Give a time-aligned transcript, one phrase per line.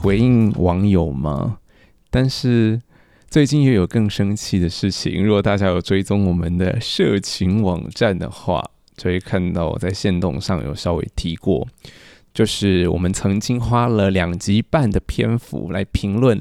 [0.00, 1.58] 回应网友吗？
[2.08, 2.80] 但是
[3.28, 5.24] 最近又有更生气的事情。
[5.24, 8.64] 如果大家有追踪我们的社群网站的话，
[8.96, 11.66] 就会看到我在线动上有稍微提过，
[12.32, 16.40] 就是我们曾经花了两集半的篇幅来评论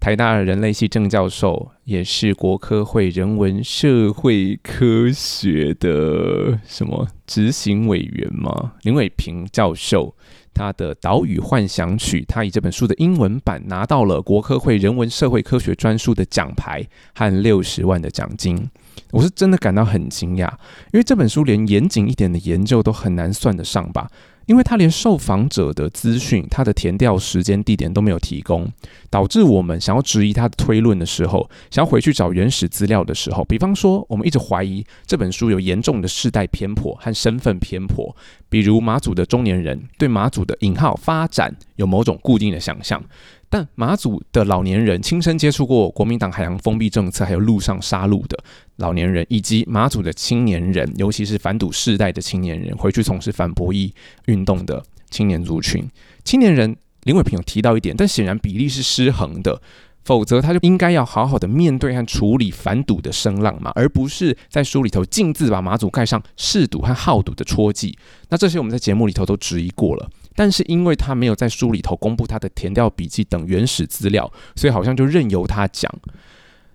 [0.00, 8.74] 台大人类系郑教授，也是国科会人文社会科学的什么执行委员吗？
[8.82, 10.14] 林伟平教授。
[10.58, 16.84] 他的《岛屿幻想曲》，他以这本书的英文版拿到了国科会人文社会科学专书的奖牌
[17.14, 18.68] 和六十万的奖金。
[19.12, 20.50] 我是真的感到很惊讶，
[20.92, 24.10] 因为这本书连严谨一点的研究都很难算得上吧。
[24.48, 28.66] 因为他连受访者的资讯、他的填调时间、地点都没有提供，
[29.10, 38.16] 导致我们想要质疑他的推论的时候，想要回去找原始资料的时候，比方说，我们一直怀疑这本书有严重的世代偏颇和身份偏颇，
[38.48, 43.04] 比如马祖的中年人对马祖的引号发展有某种固定的想象。
[43.50, 48.38] 但马祖的老年人亲身接触过国民党海洋封闭政策，还有路上杀戮的
[48.76, 53.90] 老年人，以及马祖的青年人，尤其是反赌世代的青年人，回去从事反博弈
[54.26, 55.88] 运动的青年族群。
[56.24, 59.62] 青年人林伟平有提到一点，但显然比例是失衡的，
[60.04, 67.96] 否则他就应该要好好的面对和处理反赌的声浪嘛，而不是在书里头径自把马祖盖上嗜赌和好赌的戳记。
[68.28, 70.10] 那这些我们在节目里头都质疑过了。
[70.38, 75.92] 但是因为他没有在书里头公布他的填调笔记等原始资料，所以好像就任由他讲。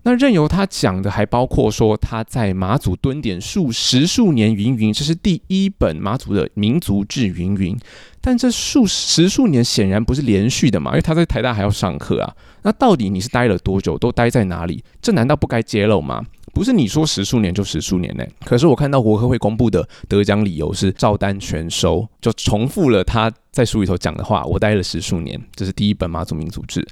[0.05, 7.73] 那任由他讲的还包括说他在马祖蹲点数十数年云云，这是第一本马祖的民族志云云。
[8.19, 12.35] 但这数十数年显然不是连续的嘛，因为他在台大还要上课啊。
[12.63, 13.97] 那到底你是待了多久？
[13.97, 14.83] 都待在哪里？
[15.01, 16.25] 这难道不该揭露吗？
[16.53, 18.23] 不是你说十数年就十数年呢？
[18.45, 24.45] 可是我看到国科会公布的得奖理由是照单全收，就重复了他在书里头讲的话。
[24.45, 26.87] 我待了十数年，这是第一本马祖民族志。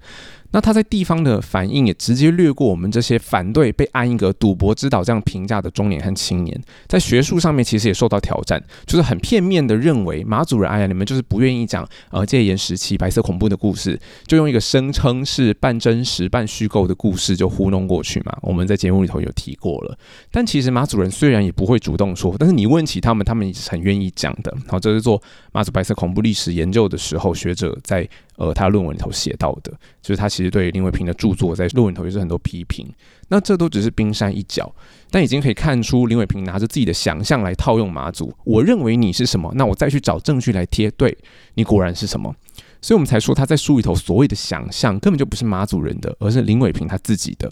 [0.51, 18.37] 那他在地方的反应也直接略过我们这些反对被安一个赌博之岛这样评价的中年和青年，在学术上面其实也受到挑战，就是很片面的认为马祖人，哎呀，你们就是不愿意讲呃戒严时期白色恐怖的故事，就用一个声称是半真实半虚构的故事就糊弄过去嘛。
[18.43, 19.97] 我们在节目里头有提过了，
[20.31, 24.53] 但其实马祖人虽然也不会主动说，但是你问起他们，他们也是很愿意讲的。
[24.67, 25.21] 好，这是做
[25.53, 28.07] 马祖白色恐怖历史研究的时候，学者在。
[28.37, 32.91] 呃，他论文里头写到的，就是他其其实对林伟平的著作在论文头也是很多批评。
[33.27, 34.73] 那这都只是冰山一角，
[35.11, 38.33] 但已经可以看出林伟平拿着自己的想象来套用马祖。
[38.43, 41.15] 我认为你是什么，那我再去找证据来贴，对
[41.53, 42.35] 你果然是什么。
[42.81, 47.51] 所以我们才说他在书里头所谓的想象根本就不是马祖人的，而是林伟平他自己的。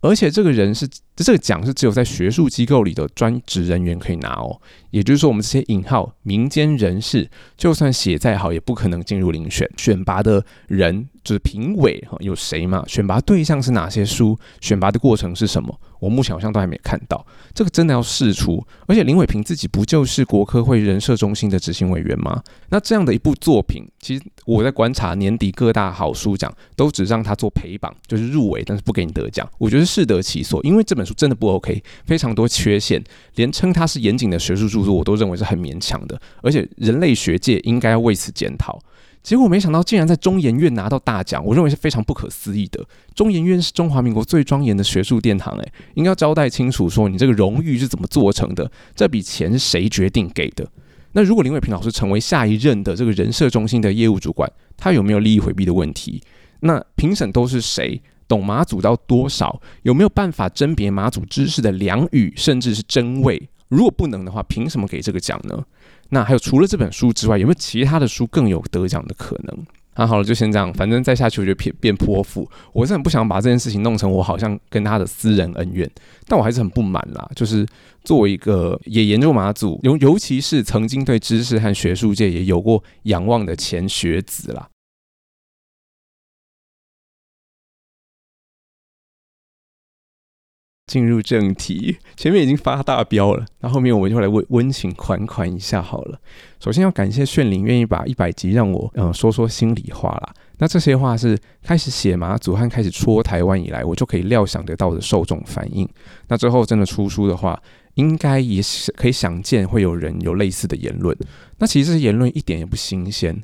[0.00, 0.88] 而且这个人是
[1.24, 4.60] 这个奖是只有在学术机构里的专职人员可以拿哦。
[4.90, 9.68] 也就是说，我们这些引号民间人士，就算写再好，也不可能进入遴选。
[9.76, 12.82] 选拔的人就是评委哈，有谁嘛？
[12.88, 14.36] 选拔对象是哪些书？
[14.60, 15.78] 选拔的过程是什么？
[16.00, 17.24] 我目前好像都还没看到。
[17.54, 18.66] 这个真的要试出。
[18.86, 22.42] 而且林伟平自己不就是国科会人社中心的执行委员吗？
[22.70, 29.48] 那这样的一部作品，其实我在观察年底各大好书奖，都只让他做陪榜，就是入围，但是不给你得奖。
[29.58, 33.02] 我觉得适得其所，因为这本真的不 OK，非常多缺陷，
[33.34, 34.68] 连称它是严谨的学术。
[34.68, 38.78] 著作我都认为是很勉强的，而且人类学界应该要为此检讨。
[39.22, 42.82] 结果没想到竟然在中研院拿到大奖，我认为是非常不可思议的。
[43.14, 50.66] 中研院是中华民国最庄严的学术殿堂，诶，应该要交代清楚，说你这个荣誉是怎么做成的，这笔钱是谁决定给的？
[51.12, 56.22] 那如果林伟平老师成为下一任的这个人社中心的业务主管，他有没有利益回避的问题？
[56.60, 58.00] 那评审都是谁？
[58.30, 59.60] 懂马祖到多少？
[59.82, 63.50] 有没有办法甄别马祖知识的良语，甚至是真伪？
[63.66, 65.64] 如果不能的话，凭什么给这个奖呢？
[66.10, 69.66] 那还有除了这本书之外，有没有其他的书更有得奖的可能？
[69.96, 70.72] 那好了，就先这样。
[70.74, 72.48] 反正再下去我就变变泼妇。
[72.72, 75.90] 我是很不想把这件事情弄成我好像跟他的私人恩怨，
[76.26, 77.28] 但我还是很不满啦。
[77.34, 77.66] 就是
[78.04, 84.68] 作为一个也研究马祖，尤尤其是曾经对知识和学术界也有过仰望的前学子啦。
[90.90, 96.18] 进入正题，前面已经发大飙了，那后面我们就来温温情款款一下好了。
[96.58, 100.34] 首先要感谢炫灵愿意把一百集让我嗯说说心里话啦。
[100.58, 105.88] 那这些话是开始写马祖和开始戳台湾以来，我就可以料想得到的受众反应。
[106.26, 107.62] 那之后真的出书的话，
[107.94, 111.16] 应该也是可以想见会有人有类似的言论。
[111.58, 113.40] 那其实这些言论一点也不新鲜。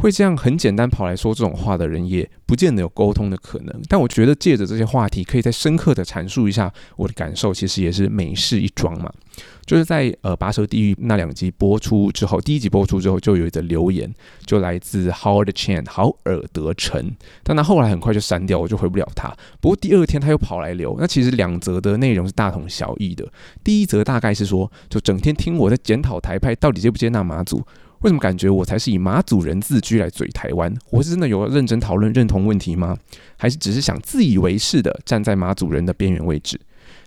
[0.00, 3.82] 会这样很简单跑来说这种话的人，也不见得有沟通的可能。
[3.86, 9.12] 但我觉得借着这些话题，可以再深刻的阐述一下我的感受，其实也是美事一桩嘛。
[9.66, 14.12] 就是在呃《拔舌地狱》那两集播出之后，第一集播出之后，就有一则留言，
[14.46, 19.32] 就来自 Howard Chan 豪尔德陈，但他后来很快就删掉，我就回不了他。
[19.60, 23.30] 不过第二天他又跑来留，那其实两则的内容是大同小异的。
[23.62, 27.62] 第一则大概是说，就整天听我在检讨台派到底接不接纳马祖。
[28.00, 30.74] 为什么感觉我才是以马祖人自居来嘴台湾？
[30.90, 32.96] 我是真的有认真讨论认同问题吗？
[33.36, 36.58] 还是只是想自以为是的站在马祖人的边缘位置？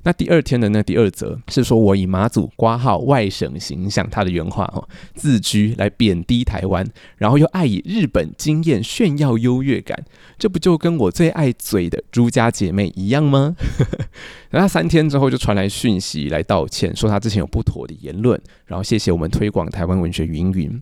[0.03, 6.85] 那第二天的那第二则是说我以马祖挂号外省形象，他的原话哦，自居来贬低台湾，
[7.17, 10.03] 然后又爱以日本经验炫耀优越感，
[10.38, 13.55] 这不就跟我最爱嘴的朱家姐妹一样吗？
[14.51, 20.81] 然后三天之后就传来讯息来道歉，说他之前有不妥的言论，然后谢谢我们推广台湾文学云云。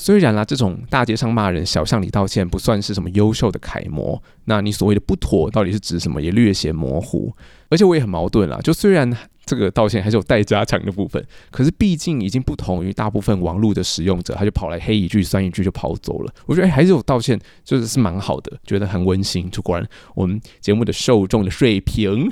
[0.00, 7.30] 虽然啦，这种大街上骂人、小巷里道歉不算是什么优秀的楷模，那你所谓的不妥到底是指什么，也略显模糊。
[7.68, 9.14] 而且我也很矛盾啦，就虽然
[9.44, 16.32] 这个道歉还是有待加强的部分，可是毕竟已经不同于大部分网络的使用者，他就跑来黑一句、酸一句就跑走了。
[16.46, 19.50] 我觉得还是有道歉，就是是蛮好的，觉得很温馨。
[19.50, 22.26] 就果然我们节目的受众的水平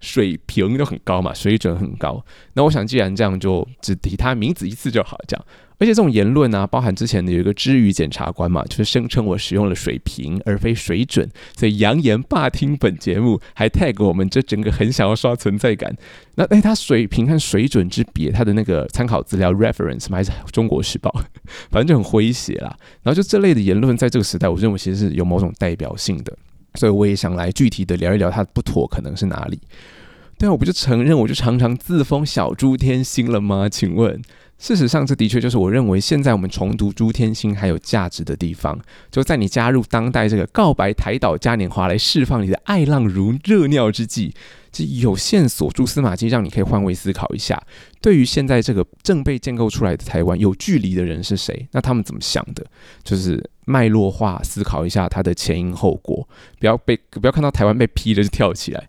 [0.00, 2.24] 水平都很高嘛，水准很高。
[2.54, 5.46] 那我想既然这样，就只提他名字一次就好，这样。
[5.82, 15.92] 而且这种言论啊，包含之前的有一个知语检察官嘛，就是声称我使用了水平而非水准，所以扬言霸听本节目，还 tag 我们，这整个很想要刷存在感。
[16.36, 21.12] 那哎，他水平和水准之别，他的那个参考资料 reference 还是中国时报，
[21.72, 22.76] 反正就很诙谐啦。
[23.02, 26.32] 然后就这类的言论，在这个时代，我认为其实是有某种代表性的，
[26.76, 29.58] 所以我也想来具体的聊一聊它不妥可能是哪里。
[30.42, 33.68] 对，我不就承认，我就常常自封小猪天心了吗？
[33.68, 34.20] 请问？
[34.58, 38.76] 事实上，这的确就是我认为现在我们重读朱天心还有价值的地方。
[39.08, 44.34] 就在你加入当代这个告白台岛嘉年华来释放你的爱浪如热尿之际，
[44.72, 47.62] 这有线索蛛丝马迹，让你可以换位思考一下：
[48.00, 51.68] 对于现在这个正被建构出来的台湾，有距离的人是谁？
[51.70, 52.66] 那他们怎么想的？
[53.04, 56.28] 就是脉络化思考一下它的前因后果，
[56.58, 58.88] 不要被不要看到台湾被批了就跳起来。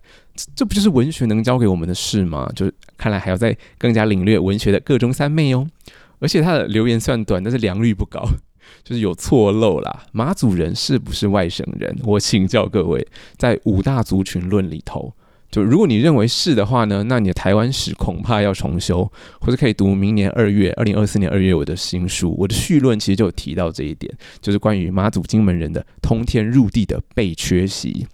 [0.54, 2.50] 这不就是文学能教给我们的事吗？
[2.56, 5.66] 就是看来还要再更加领略文学的各中三昧哦。
[6.20, 8.24] 而且他的留言虽然短，但是良率不高，
[8.82, 10.06] 就是有错漏啦。
[10.12, 11.94] 马祖人是不是外省人？
[12.02, 15.12] 我请教各位，在五大族群论里头，
[15.50, 19.10] 就如果你认为是的话呢，那你的台湾史恐怕要重修，
[19.40, 28.06] 或者可以读明年二月，二零二四年二月我的新书，我的序论其实就有提到这一点，就是关于马祖金门人的通天入地的被缺席。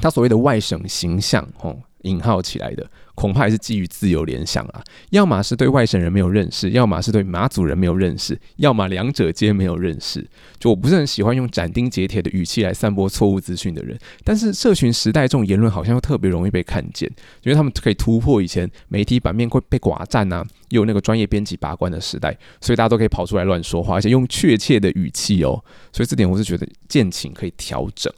[0.00, 4.82] 他所谓的外省形象，吼引号起来的，恐怕还是基于自由联想啊。
[5.10, 10.24] 要么是对外省人没有认识，要么是对马祖人没有认识，要么两者皆没有认识。
[10.60, 17.10] 就我不是很喜欢用斩钉截铁的语气来散播错误资讯的人，但是社群时代这种言论好像又特别容易被看见，
[17.42, 25.62] 因为他们可以突破以前媒体版面会被寡占啊，有那个专业编辑把关的时代，所以大家都可以跑出来乱说话，而且用确切的语气哦。
[25.92, 28.12] 所以这点我是觉得见请可以调整。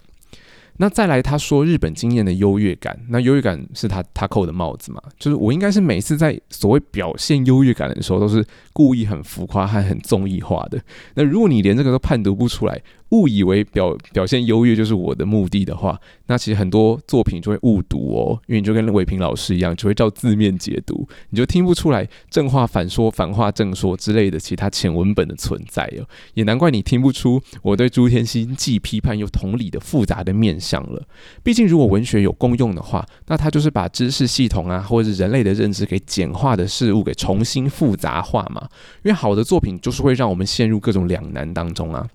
[0.82, 5.02] 那再来，他说日本经验的优越感，那优越感是他他扣的帽子嘛？
[5.18, 8.42] 就是我应该是每次在所谓表现优越感的时候，都是
[8.72, 10.80] 故意很浮夸和很综艺化的。
[11.14, 26.06] 那如果你连这个都判读不出来，误以为表表现优越就是我的目的的话，那其实很多作品就会误读哦，因为你就跟伟平老师一样，就会照字面解读，你就听不出来正话反说、反话正说之类的其他浅文本的存在哦。
[26.34, 31.02] 也难怪你听不出我对朱天心既批判又同理的复杂的面相了。
[31.42, 38.68] 毕竟如果文学有功用的话，那它就是把知识系统啊，或者是人类的认知给简化的事物给重新复杂化嘛。
[39.02, 42.06] 因为好的作品就是会让我们陷入各种两难当中啊。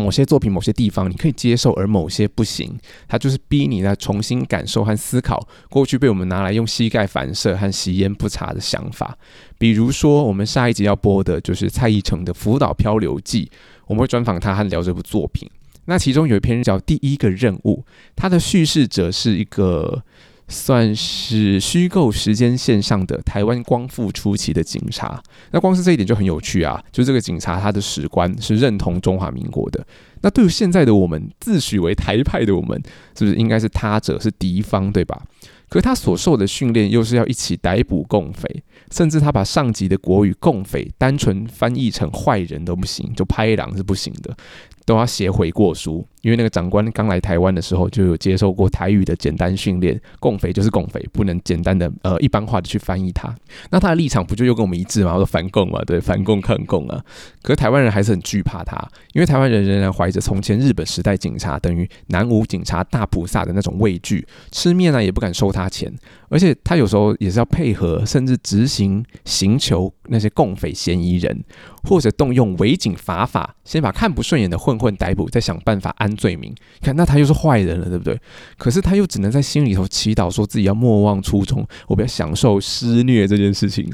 [0.00, 9.16] 某些作品、某些地方你可以接受，而某些不行，它就是逼你来重新感受和思考过去被我们拿来用膝盖反射和吸烟不查的想法。
[9.58, 13.46] 比如说，我们下一集要播的就是蔡依成的《福岛漂流记》，
[13.86, 15.48] 我们会专访他和聊这部作品。
[15.86, 17.84] 那其中有一篇叫《第一个任务》，
[18.16, 20.02] 它的叙事者是一个。
[20.48, 25.22] 算是虚构时间线上的台湾光复初期的警察，
[25.52, 26.82] 那光是这一点就很有趣啊！
[26.92, 29.84] 就这个警察他的史观是认同中华民国的，
[30.20, 32.80] 那对于现在的我们自诩为台派的我们，
[33.16, 35.22] 是不是应该是他者是敌方，对吧？
[35.70, 44.36] 可他所受的训练又是要一起逮捕共匪，甚至他把上级的国语共匪单纯翻译成坏人都不行，就拍狼是不行的。
[44.84, 53.34] 都要写悔过书，因为那个长官刚来台湾的时候就有接受过台语的简单训练，共匪就是共匪，不能简单的呃一般化的去翻译它。
[53.70, 55.14] 那他的立场不就又跟我们一致吗？
[55.16, 57.02] 说反共嘛，对，反共抗共啊。
[57.42, 58.76] 可是台湾人还是很惧怕他，
[59.12, 65.92] 因为台湾人仍然怀着从前日本时代警察等于南无警察大菩萨的那种畏惧，吃面呢也不敢收他钱，
[66.34, 71.44] 而且他有时候也是要配合，甚至执行刑求那些共匪嫌疑人。
[71.86, 76.50] 或者动用违警法法，先把看不顺眼的混混逮捕，再想办法安罪名。
[76.80, 78.18] 看，那他又是坏人了，对不对？
[78.56, 83.86] 可是他又只能在心里头祈祷，说自己要莫忘初衷，我不要享受施虐这件事情。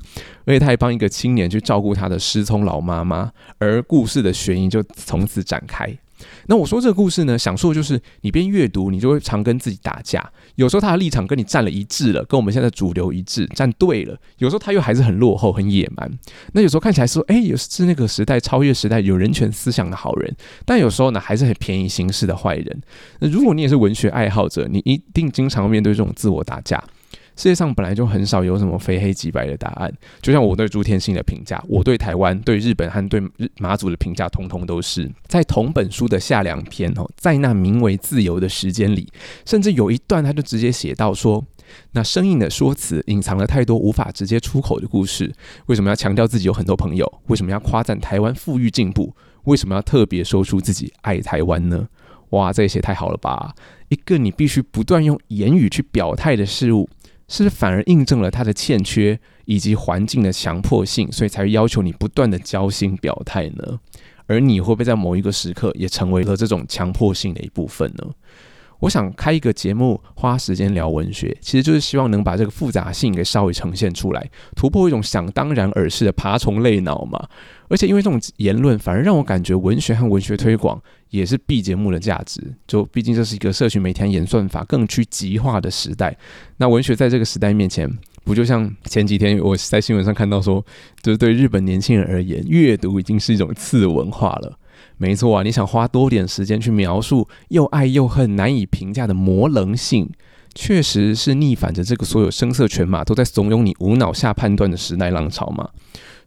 [0.44, 5.92] 而且他还帮一个青年去照顾他的失聪老妈妈，而故事的悬疑就从此展开。
[6.50, 10.28] 那我说这个故事呢，想说就是你边阅读，你就会常跟自己打架。
[10.56, 16.10] 有时候他的立场跟你站了一致了，跟我们现在主流一致，站对了；有时候他又还是很落后、很野蛮。
[16.52, 22.82] 那有时候看起来说，哎，有是那个时代超越时代、有人权思想的好人，但有时候呢，还是很便宜行事的坏人。
[23.20, 26.82] 那如果你也是文学爱好者，你一定经常面对这种自我打架。
[27.40, 39.10] 世界上本来就很少有什么非黑即白的答案，就像我对朱天心的评价，我对台湾、对日本和对日马祖的评价，通通都是在同本书的下两篇哦，在那名为自由的时间里，
[39.46, 41.42] 甚至有一段他就直接写到说，
[41.92, 45.32] 那生硬的说辞隐藏了太多无法直接出口的故事。
[45.64, 47.10] 为什么要强调自己有很多朋友？
[47.28, 49.16] 为什么要夸赞台湾富裕进步？
[49.44, 51.88] 为什么要特别说出自己爱台湾呢？
[52.32, 53.54] 哇，这也写太好了吧！
[53.88, 56.88] 一个你必须不断用言语去表态的事物。
[57.30, 63.78] 是反而印证了他的欠缺以及环境的强迫性，所以才会要求你不断的交心表态呢？
[64.26, 68.04] 而你会不会在某一个时刻也成为了这种强迫性的一部分呢？
[68.80, 77.28] 我想开一个节目，花时间聊文学，其实就是希望能把这个复杂性给稍微呈现出来，突破一种想当然而逝的爬虫类脑嘛。
[77.68, 82.42] 而且因为这种言论，反而让我感觉文学和文学推广也是 B 节目的价值。
[82.66, 86.16] 就毕竟这是一个社群媒体演算法更趋极化的时代，
[86.56, 87.88] 那文学在这个时代面前，
[88.24, 90.64] 不就像前几天我在新闻上看到说，
[91.00, 94.58] 就是对日本年轻人而言，阅读已经是一种次文化了。
[95.00, 100.10] 没错啊，你想花多点时间去描述又爱又恨、难以评价的模棱性，
[100.54, 105.70] 确实是逆反着这个所有声色犬马都在怂恿你无脑下判断的时代浪潮嘛。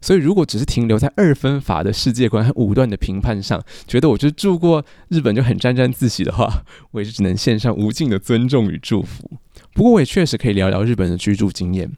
[0.00, 9.30] 所以，如果只是停留在二分法的世界观和武断的评判上，觉得我就住过日本就很沾沾自喜的话， 我也是只能献上无尽的尊重与祝福。
[9.72, 11.90] 不过，我也确实可以聊聊日本的居住经验。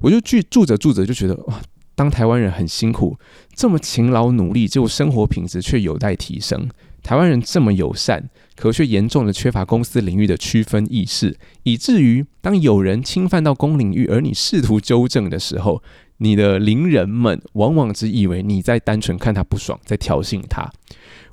[0.00, 1.60] 我就住住着住着就觉得哇。
[1.94, 3.18] 当台湾人很辛苦，
[3.54, 6.68] 这么勤劳努力，结果生活品质却有待提升。
[7.02, 15.82] 台湾人这么友善，可却严重的缺乏公司领域的区分意识，以至于当有人侵犯到公领域，而你试图纠正的时候，
[16.18, 20.70] 你的邻人们往往只以为你在单纯看他不爽，在挑衅他。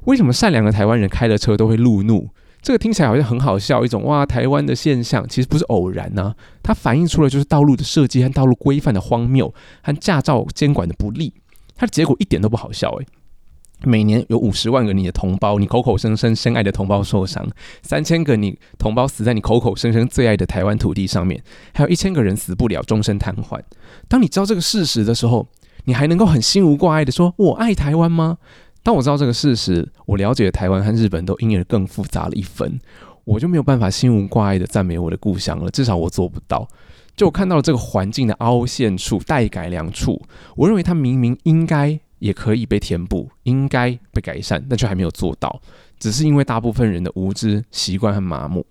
[0.05, 2.29] 为什么善良的台湾人开了车都会路怒？
[2.61, 6.35] 这个听起来好像很好笑，一种哇台湾的现象，其实不是偶然呢。
[6.61, 11.33] 它反映出了就是道路的设计和道路规范的荒谬，和驾照监管的不力。
[11.75, 13.07] 它的结果一点都不好笑诶。
[13.85, 17.45] 每年有五十万个你的同胞，你口口声声深爱的同胞受伤；
[17.81, 21.39] 三千个你同胞死在你口口声声最爱的台湾土地上面；
[21.73, 23.57] 还有一千个人死不了，终身瘫痪。
[24.09, 25.47] 当你知道这个事实的时候，
[25.85, 28.37] 你还能够很心无挂碍的说“我爱台湾”吗？
[28.81, 32.79] 当我知道这个事实，我了解台湾和日本都因而更复杂了一分，
[33.23, 35.69] 我就没有办法心无挂碍的赞美我的故乡了。
[35.69, 36.67] 至少我做不到。
[37.15, 40.21] 就我看到了这个环境的凹陷处、待改良处，
[40.55, 45.61] 我认为它明明应该也可以被填补，应该被改善，但却还没有做到，
[45.99, 48.65] 只是因为大部分人的无知、习惯和麻木。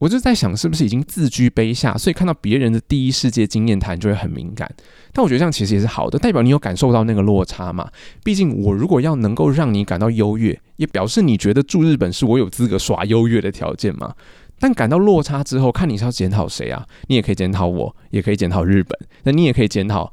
[0.00, 4.66] 我就在想，是不是已经自居卑下，所以看到别人的第一世界经验谈就会很敏感。
[5.12, 7.86] 但我觉得这样其实也是好的，代表你有感受到那个落差嘛。
[8.24, 14.14] 毕竟我如果要能够让你感到优越，也表示你觉得住日本是我有资格耍优越的条件嘛。
[14.58, 16.86] 但感到落差之后，看你是要检讨谁啊？
[17.08, 20.10] 你也可以检讨我，也可以检讨日本，那你也可以检讨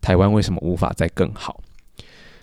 [0.00, 1.60] 台湾为什么无法再更好。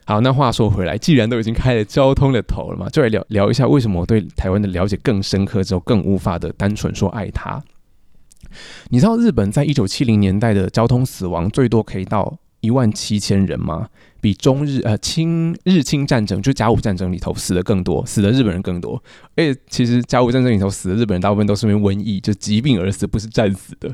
[0.05, 7.63] 好，那话说回来，既然都已经开了交通的头了嘛，就来聊聊一下为什么我对台湾的了解更深刻之后，更无法的单纯说爱它。
[8.89, 13.87] 你知道日本在一九七零年代的交通死亡最多可以到一万七千人吗？
[14.21, 19.01] 比中日呃清日清战争就甲午战争里头死的更多，死的日本人更多。
[19.35, 23.93] 而且其实甲午战争里头死的日本人大部分都是因为瘟疫，就疾病而死，不是战死的。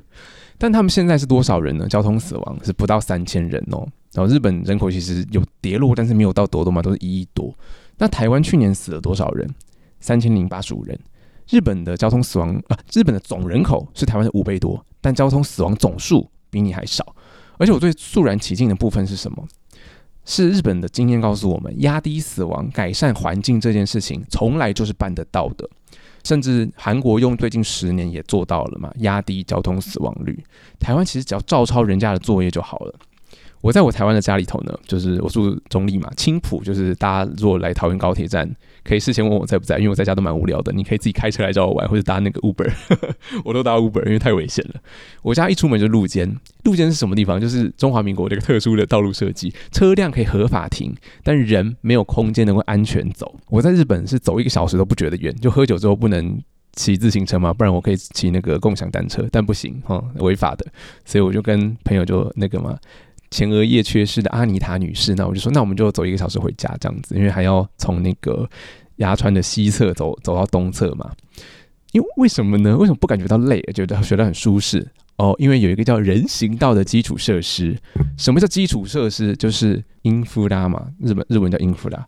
[0.57, 1.87] 但他们现在是多少人呢？
[1.87, 3.87] 交通死亡是不到三千人哦。
[4.13, 7.53] 然后日本人口其实有跌落，但是没有到多多嘛，都是一亿多。
[7.97, 9.47] 那台湾去年死了多少人？
[9.99, 10.97] 三千零八十五人。
[11.49, 17.15] 日本的交通死亡啊，日本的总人口是台湾的五倍多，但交通死亡总数比你还少。
[17.57, 19.47] 而且我最肃然起敬的部分是什么？
[20.25, 25.67] 是日本的经验告诉我们，压低死亡、改善环境这件事情，从来就是办得到的。
[26.23, 30.37] 甚至韩国用最近十年也做到了嘛，压低交通死亡率。
[30.79, 32.93] 台湾其实只要照抄人家的作业就好了。
[33.61, 38.49] 我在我台湾的家里头呢，就是我住中立嘛，青浦就是大家如果来桃园高铁站，
[38.85, 42.71] 可以事先问我在不在，因为我在家都蛮无聊的，你可以自己开车来找我玩，或者搭那个 Uber，
[43.43, 44.79] 我都搭 Uber，因为太危险了。
[45.21, 47.39] 我家一出门就路肩，路肩是什么地方？
[47.39, 53.35] 就是中华民国这个特殊的道路设计，车辆可以合法停，但人没有空间能够安全走。
[53.49, 56.41] 我在日本是走一个小时都不觉得远，就喝酒之后不能
[56.73, 60.65] 骑自行车嘛，不然我可以骑那个共享单车，但不行哈，违法的，
[61.03, 62.77] 所以我就跟朋友就那个嘛。
[63.31, 68.49] 前额叶缺失的阿妮塔女士，那我就说，那我们就走一个小时回家这样子，因为还要从那个
[68.97, 71.11] 牙川的西侧走走到东侧嘛。
[71.91, 72.77] 因为为什么呢？
[72.77, 74.87] 为什么不感觉到累，觉得觉得很舒适？
[75.17, 77.75] 哦，因为有一个叫人行道的基础设施。
[78.17, 79.35] 什么叫基础设施？
[79.35, 82.07] 就是英夫拉嘛，日本日文叫英夫拉。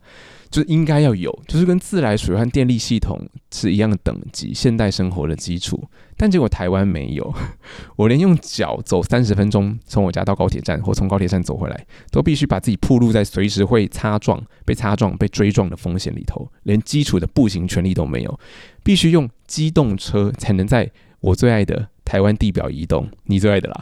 [0.52, 3.20] 就是应该要有，就是跟自来水和电力系统
[3.54, 5.82] 是一样的等级，现代生活的基础。
[6.22, 7.34] 但结果台湾没有，
[7.98, 18.40] 我连用脚走三十分钟从我家到高铁站，或从高铁站走回来，都必须把自己暴露在随时会擦撞、被擦撞、被追撞的风险里头，连基础的步行权利都没有，
[18.84, 23.10] 必须用机动车才能在我最爱的台湾地表移动。
[23.24, 23.82] 你最爱的啦，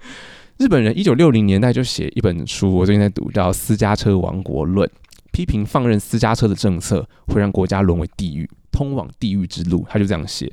[0.56, 4.88] 日本人一九六零年代就写一本书，我最近在读，叫《私家车王国论》。
[5.32, 10.50] 批评放任私家车的政策会让国家沦为地狱，通往地狱之路，他就这样写。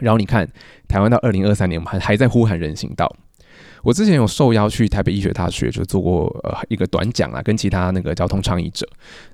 [0.00, 0.48] 然后你看，
[0.88, 3.14] 台湾到二零二三年，我们还还在呼喊人行道。
[3.82, 8.86] 我之前有受邀去台北医学大学，就做过呃一个短讲啊，跟其他那个交通倡议者。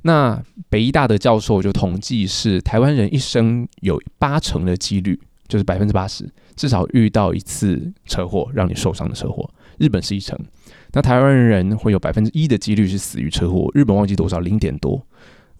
[0.02, 0.38] 那
[0.68, 9.48] 北医大的教授就统计是，台湾人一生有八成的几率，就是百分之八十，至少遇到一次车祸让你受伤的车祸。
[9.78, 10.38] 日本是一成。
[10.92, 15.02] 那台湾人会有百分之一的几率是死于车祸，日本忘记多少零点多。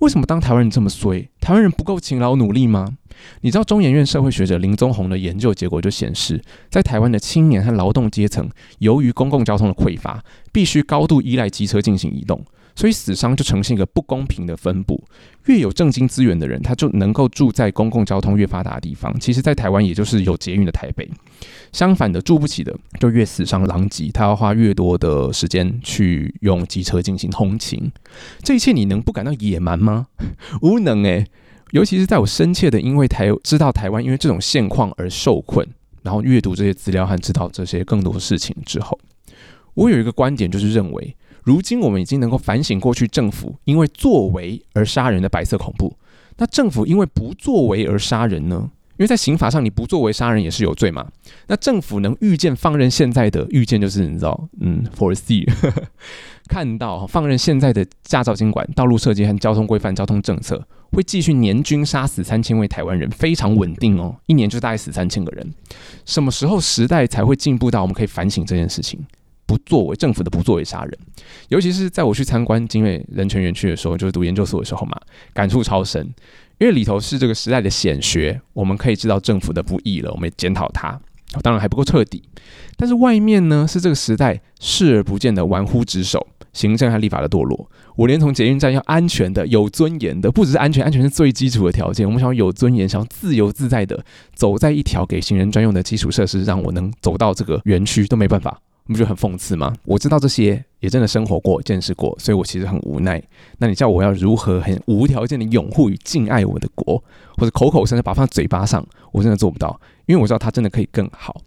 [0.02, 1.28] 为什么当台湾人这么衰？
[1.40, 2.98] 台湾人不够勤劳努力吗？
[3.42, 12.44] 你知道中研院社会学者林宗宏的研究结果就显示，在台湾的青年和劳动阶层，由于公共交通的匮乏，必须高度依赖机车进行移动。
[12.74, 15.02] 所以死伤就呈现一个不公平的分布，
[15.46, 19.18] 越有正经资源的人，他就能够住在公共交通越发达的地方。
[19.20, 21.08] 其实，在台湾，也就是有捷运的台北。
[21.72, 27.90] 相反的，住不起的就越死伤狼藉，他要花越多的时间去用机车进行通勤。
[28.42, 30.08] 这一切，你能不感到野蛮吗？
[30.62, 31.26] 无能诶。
[31.72, 35.66] 尤其是在我深切的因为台知道台湾因为这种现况而受困，
[36.02, 39.00] 然后阅读这些资料和知道这些更多事情之后，
[39.72, 41.16] 我有一个观点，就是认为。
[41.42, 45.96] 如今我们已经能够反省过去政府因为作为而杀人的白色恐怖。
[46.36, 48.70] 那政府因为不作为而杀人呢？
[48.98, 51.06] 因为在刑法上你不作为杀人也是有罪嘛。
[51.48, 55.44] 那政府能预见放任现在的预见就是你知道，嗯，foresee，
[56.48, 65.52] 看到放任现在的驾照监管、道路设计和交通规范、交通政策会继续年均杀死三千位台湾人，非常稳定哦，一年就大概死三千个人。
[66.04, 69.04] 什么时候时代才会进步到我们可以反省这件事情？
[69.52, 70.98] 不作为政府的不作为杀人，
[71.50, 74.98] 尤其是在我去参观精卫人权园区的时候，就是读研究所的时候嘛，
[75.34, 76.02] 感触超深。
[76.58, 80.98] 因为里头是这个时代的显学，我们可以知道政府的不义了，我们检讨它，
[81.42, 82.22] 当然还不够彻底。
[82.78, 87.70] 但是外面呢，是这个时代视而不见的玩忽职守，行政和立法的堕落。
[87.96, 92.06] 我连从捷运站要安全的、有尊严的，不只是安全，安全是最基础的条件。
[92.06, 94.02] 我们想要有尊严，想要自由自在的
[94.34, 98.60] 走在一条给行人专用的基础设施，让我能走到这个园区都没办法。
[98.88, 99.74] 不觉得很讽刺吗？
[99.84, 103.22] 我知道这些，也真的生活过、见识过，所以我其实很无奈。
[103.58, 107.02] 那你叫我要如何很无条件的拥护与敬爱我的国，
[107.36, 111.40] 或者口口声声把放在嘴巴上，我真的做不到，因为我知道它真的可以更好。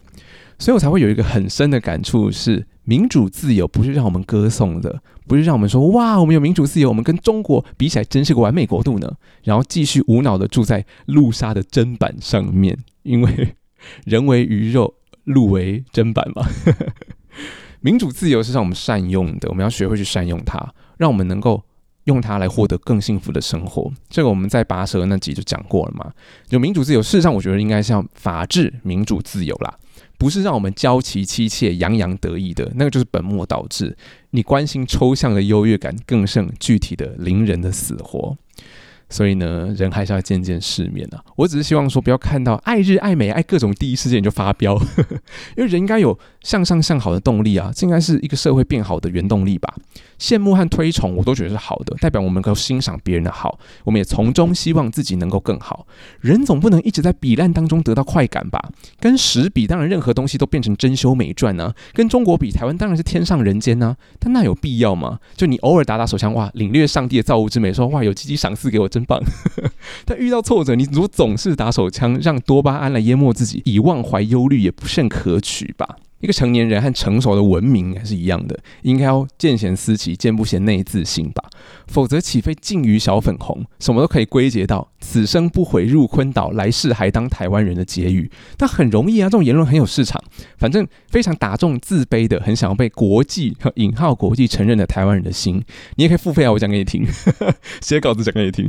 [0.58, 9.12] 所以我才会有一个很深的感触：是民主自由不是让我们歌颂的，不是让我们说哇，我们有民主自由，我们跟中国比起来真是个完美国度呢。
[9.42, 13.54] 然后继续无脑的住在路沙的砧板上面，因为
[14.06, 14.94] 人为鱼肉，
[15.24, 16.48] 路为砧板嘛。
[17.80, 20.58] 民主自由是让我们善用的，我们要学会去善用它，
[20.96, 21.62] 让我们能够
[22.04, 23.92] 用它来获得更幸福的生活。
[24.08, 26.12] 这个我们在拔舌那集就讲过了嘛。
[26.48, 29.78] 就民主自由，事实上我觉得应该像法治、民主自由啦，
[30.18, 33.96] 不是让我们娇妻妻妾、洋洋得意的那个，就是本末倒置。
[34.30, 38.36] 你关心抽象的优越感，更胜具体的邻人的死活。
[39.08, 41.22] 所以呢，人还是要见见世面啊！
[41.36, 44.76] 我只是希望说，不要看到爱日爱美爱各种第一事件就发飙，
[45.56, 49.72] 因为人应该有向上向好的动力啊，这应该是一个社会变好的原动力吧。
[50.18, 55.86] 羡慕和推崇，我都觉得是好的，代表我们能够欣赏别人的好，我们也从中希望自己能够更好。
[56.20, 58.70] 人总不能一直在比烂当中得到快感吧？
[58.98, 63.96] 跟十比，当然任何东西都变成珍馐美馔呢；跟中国比，台湾当然是天上人间呢。
[64.18, 65.18] 但那有必要吗？
[65.36, 69.20] 就你偶尔打打手枪，哇，领略上帝的造物之美，说哇，有积极赏赐给我，真棒。
[70.04, 75.96] 但遇到挫折，你如果总是打手枪，让多巴胺来淹没自己，以忘怀忧虑，也不甚可取吧？
[76.20, 81.42] 一个成年人和成熟的文明还是一样的，应该要见贤思齐，见不贤内自省吧。
[81.86, 88.30] 否则岂非近于小粉红，什么都可以归结到“此生不悔入坤岛，来世还当台湾人”的结语。
[88.56, 90.22] 但很容易啊，这种言论很有市场，
[90.58, 95.62] 反正非常打中自卑的、很想要被国际（引号国际）承认的台湾人的心。
[95.96, 97.06] 你也可以付费啊，我讲给你听，
[97.82, 98.68] 写稿子讲给你听，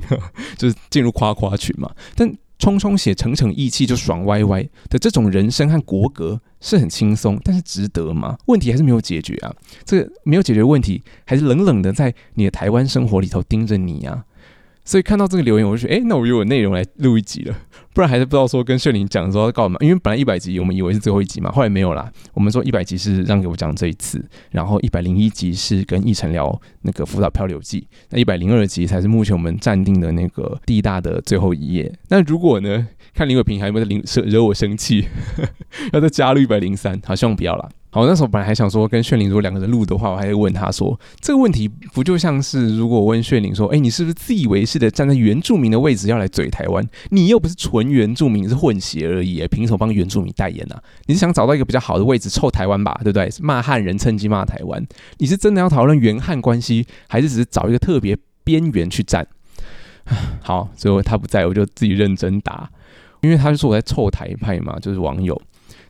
[0.58, 1.92] 就是进入夸夸群嘛。
[2.16, 8.38] 但冲冲写，逞逞意气就爽歪歪的这种人生和国格是很轻松，但是值得吗？
[8.48, 9.54] 问题还是没有解决啊！
[9.86, 14.26] 这个没有解决问题，还是冷冷的在你的台湾生活里头盯着你呀！
[14.88, 17.54] 所以看到这个留言，我就觉得，哎，那我有内容来录一集了。
[17.94, 22.10] 不然还是不知道说跟炫灵讲说要干嘛，因为本来一百集我们以为是最后一集嘛，后来没有啦。
[22.34, 31.92] 我们说一百集是让给我讲这一次，然后一百零一集是跟逸晨聊那个辅导漂流记，那一百零二集才是目前我们暂定的那个地大的最后一页。
[32.08, 35.06] 那如果呢，看林伟平还有没有惹惹我生气，
[35.92, 37.70] 要再加入一百零三，好，希望不要了。
[37.98, 46.88] 好，那时候本来还想说跟炫灵如果两个人录的话，我还会问他说这个问题不就像是如果我问炫灵说，哎，你是不是自以为是的站在原住民的位置要来嘴台湾？
[47.10, 50.76] 你又不是纯原住民，是混血而已，凭什么帮原住民代言呢？
[51.08, 53.28] 你是想找到一个比较好的位置臭台湾吧，对不对？
[53.42, 54.86] 骂汉人趁机骂台湾，
[55.18, 59.26] 你是真的要讨论原汉关系，还是只是找一个特别边缘去站？
[60.44, 62.70] 好，最后他不在我就自己认真答，
[63.22, 65.42] 因为他就说我在臭台派嘛，就是网友。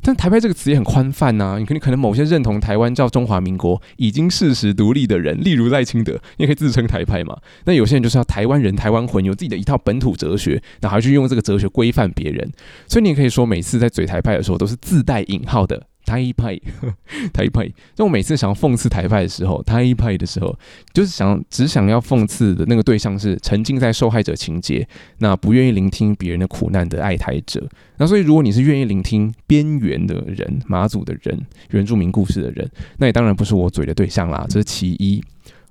[0.08, 7.38] 但台派这个词也很宽泛呐，你可能可能某些认同台湾叫中华民国已经事实独立的人，例如赖清德，你也可以自称台派嘛。
[7.66, 12.50] 那有些人就是要台湾人、台湾魂，有自己的一套本土哲学，然后去用这个哲学规范别人。
[12.88, 15.84] 所以你也可以说，每次在嘴台派的时候，都是自带引号的。
[16.08, 16.60] 台派，
[17.34, 17.70] 台派。
[17.94, 20.58] 就我每次想要讽刺台派的时候，台派的时候，
[20.94, 24.88] 就是想只想要讽刺的那个对象是沉浸在受害者情节，
[25.20, 27.68] 那不愿意聆听别人的苦难的爱台者。
[27.98, 31.38] 那所以，如果你是愿意聆听边缘的人、马祖的人、
[31.72, 32.68] 原住民故事的人，
[32.98, 34.46] 那也当然不是我嘴的对象啦。
[34.50, 35.22] 这是其一。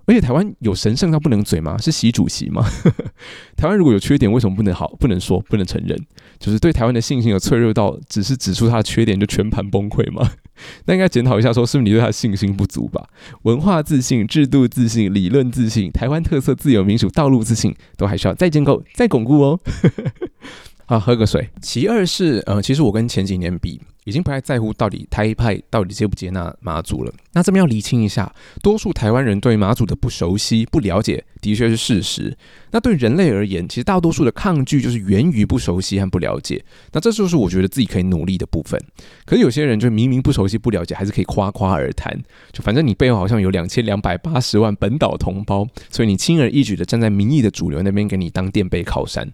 [0.07, 1.77] 而且台湾有神圣到不能嘴吗？
[1.79, 2.65] 是习主席吗？
[3.57, 5.99] 台湾如果有缺点，为什么不能好、不能说、不能承认？
[6.39, 10.31] 就是对台湾的信心有脆弱到，只是指出他的缺点就全盘崩溃吗？
[10.87, 13.09] 那应该检讨一下，说是不是你对他的信心不足吧？
[13.43, 19.61] 文化自信、制度自信、理论自信、台湾特色、自由民主、道路自信，都还需要再建构、再巩固哦。
[20.87, 21.51] 好，喝个水。
[21.61, 23.81] 其二是，呃，其实我跟前几年比。
[24.07, 27.13] 已经不太在乎到底台派到底接不接纳马祖了。
[27.33, 32.37] 那这边要厘清一下，多数台湾人对马祖的不熟悉、不了解，的确是事实。
[32.71, 36.65] 那对人类而言，其实大多数的抗拒就是源于不熟悉和不了解。
[36.93, 38.81] 那这就是我觉得自己可以努力的部分。
[39.25, 42.17] 可是有些人就明明不熟悉、不了解，还是可以夸夸而谈。
[42.53, 49.29] 就反正你背后好像有两千两百八十万本岛同胞，所以你轻而易举的站在民意的主流那边，给你当垫背靠山。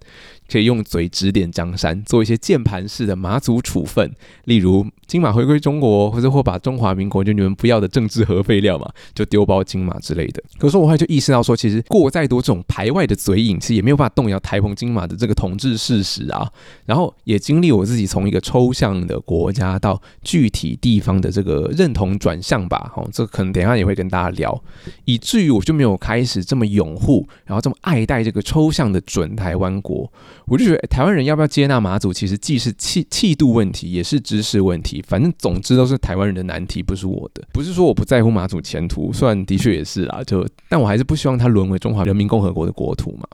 [0.51, 4.13] 可以用嘴指点江山，做一些键盘式的马祖处分，
[4.45, 10.43] 例如 kilos 金马回归中国，或者或把中华民国就你们不要的政治核废料嘛，就丢包金马之类的。
[10.57, 16.51] 可是我后来就意识到说，其实过再多这种排外的嘴瘾，其实也没有办法动摇台澎金马的这个统治事实啊。
[16.87, 22.91] 然后也经历我自己从一个抽象的国家到具体地方的这个认同转向吧。
[22.97, 24.59] 哦，这可能等下也会跟大家聊，
[25.05, 30.11] 以至于我就没有开始这么拥护，然后这么爱戴这个抽象的准台湾国。
[30.47, 35.02] 我就觉得台湾人要不要接纳马祖，其实既是气气度问题，也是知识问题。
[35.07, 37.43] 反正总之都是台湾人的难题，不是我的。
[37.53, 43.27] 不是说我不在乎马祖前途，虽然的确也是啦，就但我还是不希望它沦为中华人民共和国的国土嘛。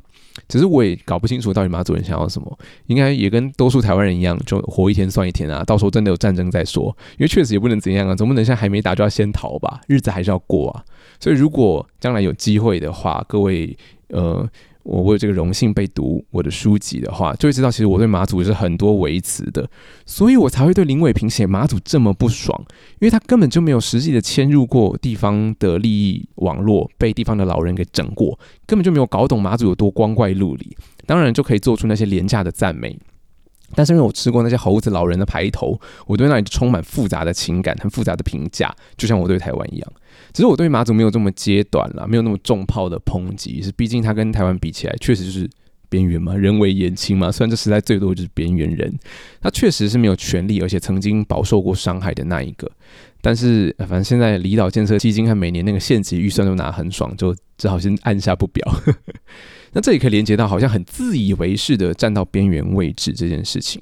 [0.48, 5.64] 只是我也搞不清楚到底马祖人想要什么，应该也跟多数台湾人一样，就活一天算一天啊。
[5.64, 9.80] 到时候真的有战争再说，因为确实也不能怎样啊，总不能现在还没打就要先逃吧？
[9.88, 10.84] 日子还是要过啊。
[11.20, 13.76] 所以如果将来有机会的话，各位
[14.08, 14.48] 呃。
[14.88, 19.68] 我我有这个荣幸被读我的书籍的话，就会知道其实我对马祖是很多维持的，
[20.06, 22.58] 所以我才会对林伟平写马祖这么不爽，
[22.98, 30.74] 因为他根本就没有实际的迁入过地方的利益网络，被地方的老人给整过，根本就没有搞懂马祖有多光怪陆离，
[31.04, 32.98] 当然就可以做出那些廉价的赞美。
[33.74, 39.92] 但是因为我吃过那些猴子老人的排头，我对那里充满复杂的情感，很复杂的评价，就像我对台湾一样。
[40.32, 45.48] 只是我对马祖没有这么揭短了，没有那么重炮的抨击，是毕竟它跟台湾比起来，确实就是
[45.88, 47.30] 边缘嘛，人为言轻嘛。
[47.30, 48.92] 虽然这时代最多就是边缘人，
[49.40, 52.70] 他确实是没有权利，而且曾经饱受过伤害的那一个。
[53.20, 58.70] 但是反正现在离岛建设基金和每年那个县级预算都拿很爽，就只好先按下不表。
[59.78, 63.80] 那这也可以连接到好像很自以为是的站到边缘位置这件事情。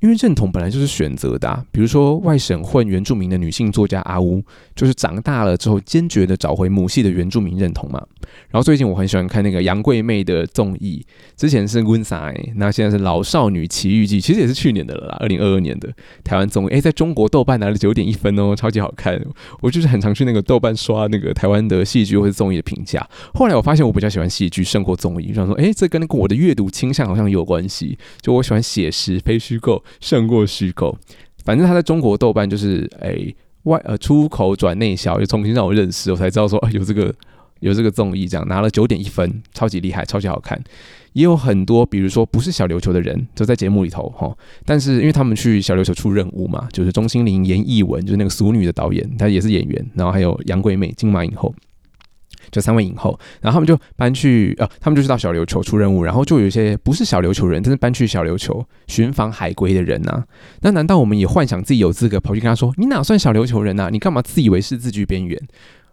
[0.00, 4.42] 因为认同本来就是选择的，比如说外省混原住民的女性作家阿乌，
[4.74, 8.02] 就是长大了之后坚决的找回母系的原住民认同嘛。
[8.48, 11.04] 然后最近我很喜欢看那个杨贵妹的综艺，
[11.36, 15.92] 之前是温莎，那现在是老少女奇遇记，其实也是去年的了啦， 二零二二年的
[16.24, 19.20] 台湾综艺，哎，在中国豆瓣拿了九点一分哦，超级好看。
[19.60, 23.06] 我就是很常去那个豆瓣刷那个台湾的戏剧或者综艺的评价。
[23.34, 29.82] 后来我发现我比较喜欢戏剧胜过综艺，就想说，哎，这跟那个我的阅读倾向好像有关系，就我喜欢写实非虚构。
[30.00, 30.96] 胜过虚构，
[31.44, 37.14] 反正他在中国豆瓣就是诶外呃出口转内销，又重新让我认识，我才知道说有这个
[37.60, 40.62] 有这个综艺，这样拿了九点一分，超级厉害，超级好看。
[41.12, 44.32] 也有很多，比如说不是小琉球的人，就在节目里头哈，
[44.64, 51.52] 但是因为他们去小琉球出任务嘛，就是钟欣凌、严艺文，就是那个俗女的导演，他也是演员，然后还有杨贵美，金马影后。
[52.50, 60.24] 就三位影后，然后他们就搬去呃，他们就去到小琉球出任务，然后就有一些不是小琉球人，但是搬去小琉球寻访海龟的人呐。
[60.62, 63.88] 那难道我们也幻想自己有资格跑去跟他说：“你哪算小琉球人呐？
[63.90, 65.38] 你干嘛自以为是自居边缘？”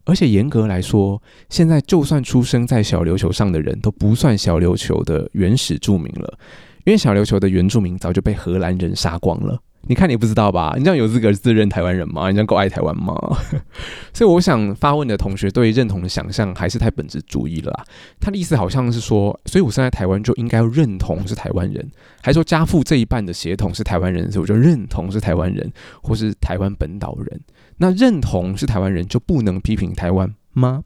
[0.05, 6.37] 而且严格来说，现在就算出生在小琉球上的人都不算小琉球的原始住民了，
[6.85, 9.59] 因为小琉球的原住民早就被荷兰人杀光了。
[9.89, 10.73] 你看，你不知道吧？
[10.77, 12.27] 你这样有资格自认台湾人吗？
[12.29, 13.15] 你这样够爱台湾吗？
[14.13, 17.85] 所以我想发问的同学对认同的想象还是太本质主义了。
[18.19, 21.89] 他的意思好像是说，所以我生在台湾就应该要认同是台湾人，
[22.21, 25.71] 还说家父这一半的血统是台湾人，所以我就认同是台湾人，
[26.01, 27.39] 或是台湾本岛人。
[27.77, 30.83] 那认同是台湾人就不能批评台湾吗？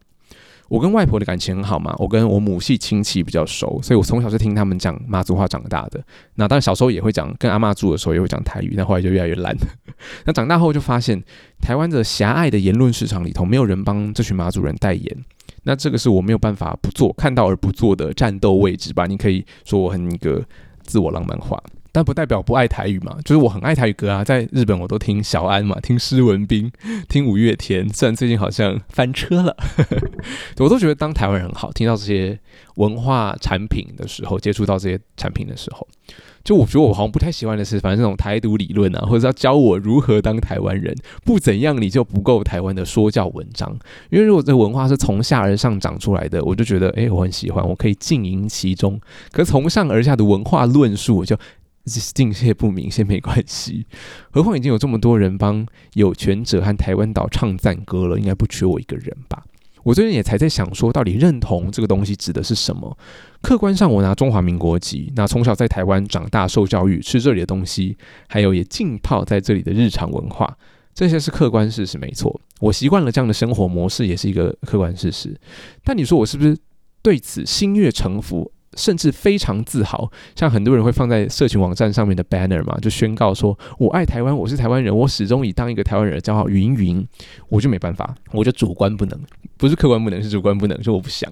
[0.72, 6.02] 我跟外婆的感情很好嘛，我跟我母系亲戚比较熟，所以我从小是听他们讲妈祖话长大的。
[6.36, 9.54] 那当然小时候也会讲，跟阿妈住的时候也会讲台语，但后来就越来越烂。
[10.24, 11.22] 那长大后就发现，
[11.60, 15.26] 台湾的狭隘的言论市场里头，没有人帮这群妈祖人代言。
[15.64, 19.06] 那这个是我没有办法不做，看到而不做的战斗位置吧？
[19.06, 20.42] 你可以说我很一个
[20.84, 21.62] 自我浪漫化。
[21.92, 26.72] 但不代表不爱台语嘛，就是我很爱台语歌啊，在日本我都听小安嘛，听施文斌，
[27.10, 29.56] 听五月天，虽然最近好像翻车了，
[30.60, 32.40] 我都觉得当台湾人好，听到这些
[32.76, 35.86] 文化产品的时候，接触到这些产品的时候，
[36.44, 43.70] 就我觉得我好像不太喜欢的是，反正这种台独理论啊，或者要教我如何当台湾人，不怎样你就不够台湾的说教文章，
[44.10, 48.98] 因为如果这文化是从下而上长出来的，我就觉得哎，我很喜欢，我可以浸淫其中，
[49.32, 51.38] 可从上而下的文化论述，我就。
[51.86, 53.86] 敬谢不明先没关系，
[54.32, 59.44] 何况已经有这么多人帮有权者和台湾岛唱赞歌了，应该不缺我一个人吧？
[59.84, 62.96] 我最近也才在想说，到底认同这个东西指的是什么？
[63.42, 70.56] 客观上，我拿中华民国籍，那从小在台湾长大受教育，吃这里的东西，还有也浸泡在这里的日常文化，
[70.94, 72.40] 这些是客观事实，没错。
[72.60, 75.36] 我习惯了这样的生活模式，也是一个客观事实。
[75.84, 76.56] 但你说我是不是
[77.02, 78.52] 对此心悦诚服？
[78.78, 87.06] 甚至非常自豪，像很多人会放在社群网站上面的 banner 嘛，就宣告说：“我爱台湾，我是台湾人，我始终以当一个台湾人的骄傲。”云云，
[87.50, 89.20] 我就没办法，我就主观不能，
[89.58, 91.32] 不是客观不能，是主观不能，就我不想，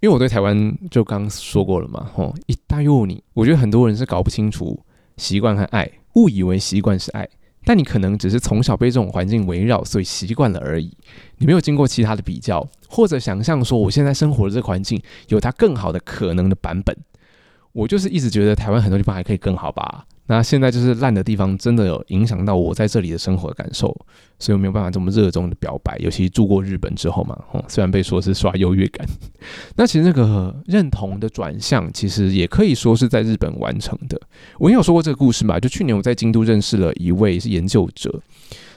[0.00, 4.80] 因为我对台湾就刚说过了嘛，吼，一大又你，我觉得很多人是搞不清楚
[5.16, 7.28] 习惯和爱，误以为习惯是爱。
[7.64, 10.96] 但你可能只是从小被这种环境围绕，所以习惯了而已。
[11.38, 16.96] 你没有经过其他的比较，或者想象说我现在生活的这个环境有它更好的可能的版本。
[17.72, 20.04] 我就是一直觉得台湾很多地方还可以更好吧。
[20.30, 23.88] 那现在就是烂的地方，真的有影响到我在这里的生活感受，
[24.38, 25.98] 所以我没有办法这么热衷的表白。
[25.98, 29.04] 尤其住过日本之后嘛，哦，虽然被说是刷优越感，
[29.74, 34.20] 那其实那个认同的转向，其实也可以说是在日本完成的。
[34.60, 38.22] 我也有说过这个故事嘛，就去年我在京都认识了一位是研究者，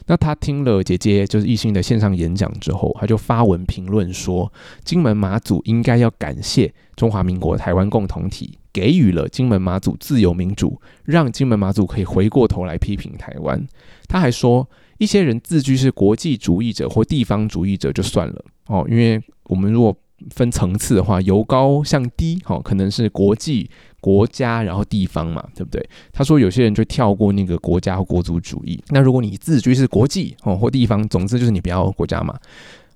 [0.07, 4.51] 那他听了姐姐就是艺兴的线上演讲之后，他就发文评论说，
[4.83, 8.57] 金门马祖应该要感谢中华民国台湾共同体。
[8.73, 13.63] 给予了金门马祖自由民主，让金门马祖可以回过头来批评台湾。
[14.09, 19.95] 他还说，一些人自居是国际主义者或地方主义者就算了哦，因为我们如果
[20.31, 25.85] 分层次的话，由高向低，哦，可能是国际、国家，然后地方嘛，对不对？
[26.13, 28.81] 他说有些人就跳过那个国家或国族主义。
[28.89, 32.39] 那如果你自居是国际哦或地方，总之就是你不要国家嘛，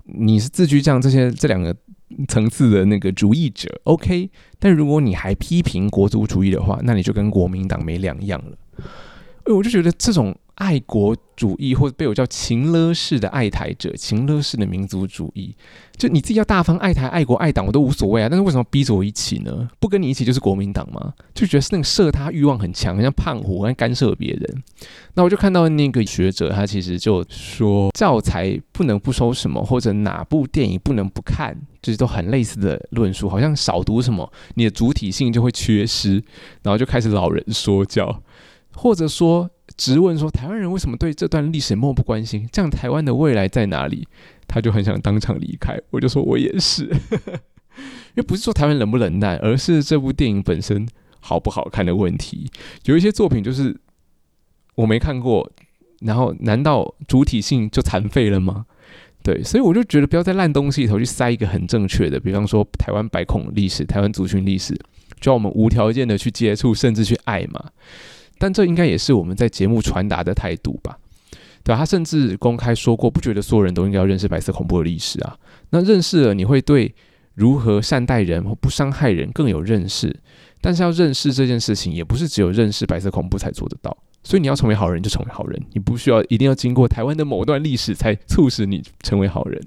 [0.08, 1.76] 你是自居这样这些这两个。
[2.30, 8.58] 层次的那个主义者，OK，但如果你还批评国族主义的话，那你就跟国民党没两样了。
[9.44, 15.56] 哎，我就觉得这种爱国主义，或者被我叫情勒式的爱台者，情勒式的民族主义。
[15.96, 18.28] 就你自己要大方爱台、爱国、爱党，我都无所谓啊。
[18.28, 19.70] 但是为什么逼着我一起呢？
[19.80, 21.14] 不跟你一起就是国民党吗？
[21.36, 24.64] 就觉得是那个射他欲望很强，像胖虎，像干涉别人。
[25.14, 36.16] 那我就看到那个学者，他其实就说教材不能不收什么，或者哪部电影不能不看，就是都很类似的论述，好像少读什么，你的主体性就会缺失。
[36.64, 38.24] 然后就开始老人说教，
[38.74, 39.52] 或者说。
[39.78, 42.50] 直问说：“台湾人为什么对这段历史漠不关心？
[42.52, 44.08] 这样台湾的未来在哪里？”
[44.48, 45.80] 他就很想当场离开。
[45.92, 46.86] 我就说：“我也是，
[48.16, 50.88] 因为不是说台湾冷不冷淡，而是这部电影本身
[51.20, 52.50] 好不好看的问题。
[52.86, 53.78] 有一些作品就是
[54.76, 55.52] 我没看过，
[56.00, 58.66] 然后难道主体性就残废了吗？
[59.22, 64.74] 对，所以我就觉得不要在烂东西里头去塞一个很正确的，比方说台湾白孔历史、台湾族群历史，
[65.20, 67.72] 就要我们无条件的去接触，甚至去爱嘛。”
[68.40, 70.98] 但这应该也是我们在节目传达的态度吧，
[71.64, 71.80] 对吧？
[71.80, 75.38] 他甚至公开说过，不觉得所有人都应该要认识白色恐怖的历史啊。
[75.70, 76.94] 那认识了，你会对
[77.36, 80.16] 如何善待人或不伤害人更有认识。
[80.60, 83.96] 但是要认识这件事情，也不是只有认识白色恐怖才做得到。
[84.24, 89.62] 所以你要成为好人，就成为好人，你不需要一定要经过台湾的某段历史才促使你成为好人。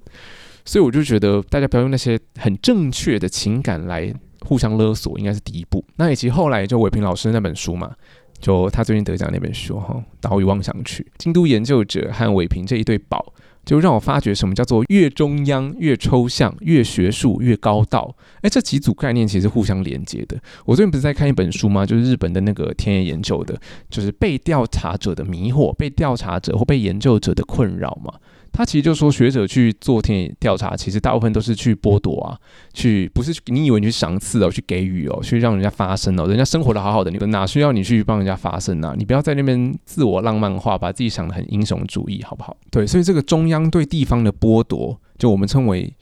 [0.64, 5.82] 所以我就觉得，大家不要用那些很正确的情感来互相勒索，应该是第一步。
[5.96, 7.94] 那以及后来就伟平老师那本书嘛。
[8.40, 13.32] 就他最近得奖那本书哈，《岛屿妄想曲》，京都研究者和伟平这一对宝，
[13.64, 18.16] 就让我发觉什么叫做越中央越抽象，越学术越高道。
[18.40, 20.40] 哎，这几组概念其实互相连接的。
[20.64, 21.84] 我最近不是在看一本书吗？
[21.84, 28.14] 就是日本的那个田野研究的，就是被调查者的迷惑，被调查者或被研究者的困扰嘛。
[28.52, 32.38] 他其实就说，学者去做田野调查，其实大部分都是去剥夺啊，
[32.72, 38.94] 去不是你以为你去赏赐哦，去给予哦，去让人家发声哦，人家生活的好好的，你哪需要你去帮人家发声呢？
[38.96, 42.56] 你不要在那边自我浪漫化，把自己想的很英雄主义，好不好？
[42.70, 45.92] 对，所以这个中央对地方的剥夺，就我们称为。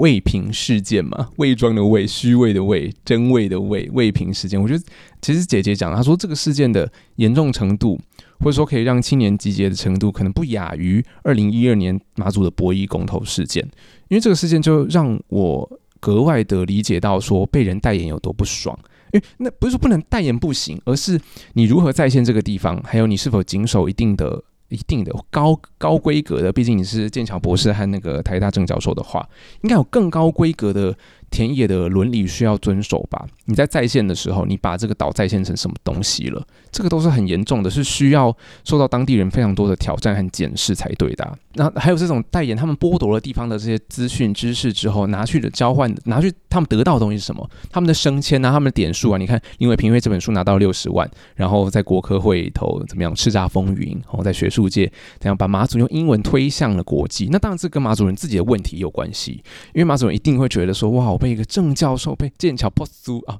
[0.00, 4.60] 未平事件嘛，伪装的伪，虚伪的伪，真伪的伪，未平事件。
[4.60, 4.82] 我觉得
[5.22, 7.96] 其实姐姐讲，她说这个事件的严重程度，
[8.40, 13.62] 或者说可以让青年集结的程度，可能不亚于二零一二年马祖的博弈公投事件。
[14.08, 18.78] 因为这个事件就让我格外的理解到，说被人代言有多不爽。
[19.12, 21.20] 因为那不是说不能代言不行，而是
[21.54, 24.42] 你如何在线这个地方，还有你是否谨守一定的。
[24.68, 29.24] 一定的高高规格的，毕竟你是剑桥博士和那个台大正教授的话，
[29.62, 30.92] 应该有更高规格的。
[31.30, 33.26] 田野的伦理需要遵守吧？
[33.44, 36.44] 你在在线的时候，你把这个岛在线成什么东西了？
[36.72, 38.34] 这个都是很严重的，是需要
[38.64, 41.38] 受到当地人非常多的挑战和检视才对的。
[41.54, 47.48] 那还有这种代言，他们剥夺了地方的这些资讯知识之后，拿去的交换，拿去他们得到的东西是什么？
[47.70, 49.18] 他们的升迁啊，他们的点数啊。
[49.18, 57.28] 你看，因为评委这本书拿到六十万，然后在国科会里头怎么样叱咤风云，然后在学术界怎样把马祖用英文推向了国际？
[57.30, 61.15] 那当然这跟马祖人自己的问题有关系，因为马祖人一定会觉得说，哇。
[61.16, 63.38] 被一个正教授被剑桥博士啊，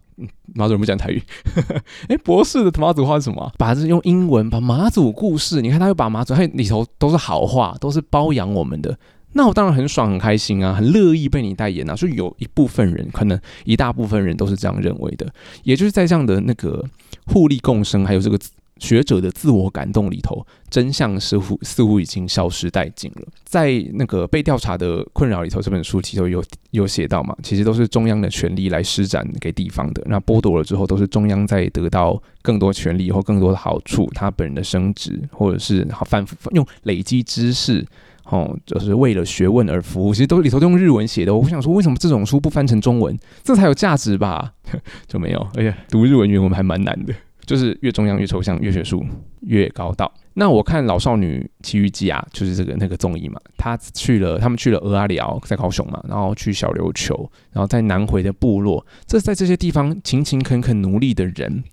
[0.55, 1.23] 马祖人不讲台语，
[2.09, 3.53] 哎，博士的马祖话是什么？
[3.59, 8.99] 把这用英文把马祖故事，你看他又把马祖，他里头都是好话，都是包养我们的，
[9.33, 11.95] 那我当然很爽很开心啊，很乐意被你代言啊。
[11.95, 15.33] 所以有一部分人，可能一大部分人都是这样认为的，
[15.65, 16.85] 也就是在这样的那个
[17.27, 18.39] 互利共生，还有这个。
[18.79, 23.23] 学者的自我感动里头，真相似乎似乎已经消失殆尽了。
[23.45, 30.03] 在那个被调查的困扰里头，这本书其实有有写到嘛，其实都是中央的权力来施展给地方的。
[30.07, 37.83] 那剥夺了之后，都是中央在得到更多权力或更多的好处，他本人的升职，或者是好反复用累积知识，
[38.25, 40.12] 哦，就是为了学问而服务。
[40.12, 41.35] 其实都里头都用日文写的。
[41.35, 44.53] 我想说，为什么这种书不翻成中文，这才有价值吧？
[45.09, 47.15] 就没有，而且读日文原文还蛮难的。
[47.47, 49.05] 就是越中央越抽象，越学术
[49.43, 50.13] 越高道。
[50.35, 61.65] 那我看《老少女奇遇记》啊，就是这个那个综艺嘛，他去了，他们去了俄阿寮，在高雄嘛，然后去小琉球，然后在南回的部落，这在这些地方勤勤恳恳努力的人，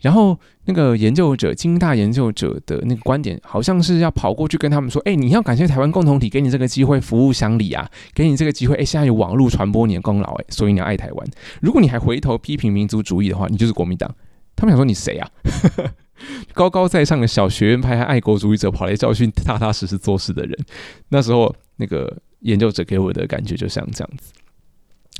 [0.00, 11.28] 然后那个研究者，金大研究者的那个观点，好像是要跑过去跟他们说，哎，你要感谢台湾共同体给你这个机会，服务乡里啊，给你这个机会，哎，现在有网络传播你的功劳，哎，所以你要爱台湾。
[11.60, 14.10] 如果你还回头批评民族主义的话，你就是国民党。
[14.58, 15.30] 他们想说你谁啊？
[16.52, 20.58] 高高在上的小学院派和爱国主义者跑来教训踏踏实实做事的人。
[21.10, 24.32] 那时候那个研究者给我的感觉就像这样子。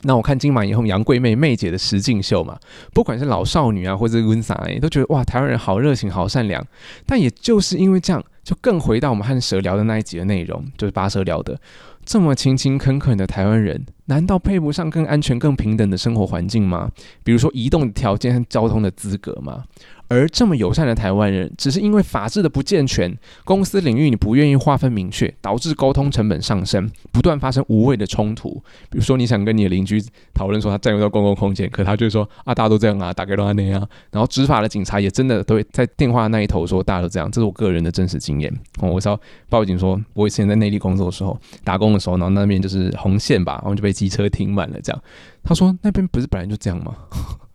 [0.03, 2.59] 那我看金马以后杨贵妹妹姐的实境秀嘛，
[2.93, 6.65] 不管是老少女啊，或者是温莎，都觉得哇，台湾人好热情，好善良。
[7.07, 11.61] 但也就是因为这样，就更回到我们和蛇聊的那一集的内容，就是八蛇聊的。
[12.05, 16.91] 这么勤勤恳恳的台湾人，难道配不上更安全、更平等的生活环境吗？
[17.23, 19.65] 比如说移动条件和交通的资格吗？
[20.11, 28.53] 而这么友善的台湾人，只是因为法制的不健全，公司领域你不愿意划分明确，导致沟通成本上升，不断发生无谓的冲突。
[28.89, 30.03] 比如说，你想跟你的邻居
[30.33, 33.87] 讨论说他占用到公共空间，可他就说啊，大家都这样啊，打给乱那样。
[34.11, 38.51] 然后执法的警察也真的都会在电话那一头说大家都这样，这是我个人的真实经验。
[38.81, 45.03] 哦，我是要报警说，我以前在内地工作的时候，打工的时候，然后那边就是红线吧，然后就被机车停满了这样。
[45.43, 46.95] 他说那边不是本来就这样吗？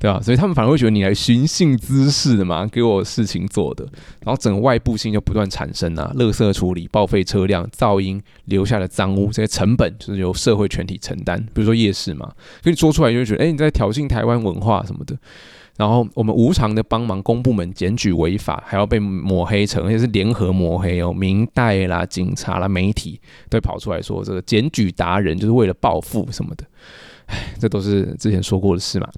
[0.00, 0.20] 对啊？
[0.22, 3.84] 所以他们反而会觉得你来寻衅滋事的嘛，给我事情做的，
[4.24, 11.36] 然后整个外部性就不断产生啊，垃圾处理、报废车辆、噪音、留下的脏污这些成本，就是由社会全体承担。
[11.52, 12.26] 比如说夜市嘛，
[12.62, 15.16] 所以你说出来就会觉得，哎，你在挑衅台湾文化什么的。
[15.78, 26.66] 然后我们无偿的帮忙公部门检举违法，还要被抹黑成，而且是联合抹黑哦，明代啦、警察啦、媒体都跑出来说这个检举达人就是为了报复什么的。
[27.26, 29.08] 唉，这都是之前说过的事嘛。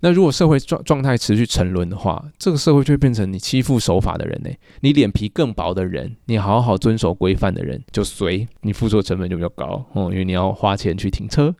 [0.00, 4.50] 那如果社会状状态持续沉沦的话，这个社会就会变成你欺负守法的人呢？
[4.80, 11.54] 你脸皮更薄的人，你好好遵守规范的人就随你付出的成本就比较高哦，因为你要花钱去停车。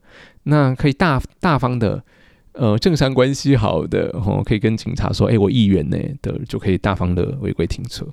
[0.45, 2.03] 那可以大大方的，
[2.59, 8.05] 呃，政商关系好的哦，可以跟警察说，哎，我议员呢的就可以大方的违规停车。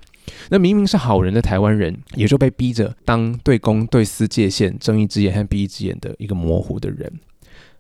[0.50, 7.12] 那明明是好人的台湾人，也就被逼着当对公对私界限、睁一只眼和闭一只眼的一个模糊的人。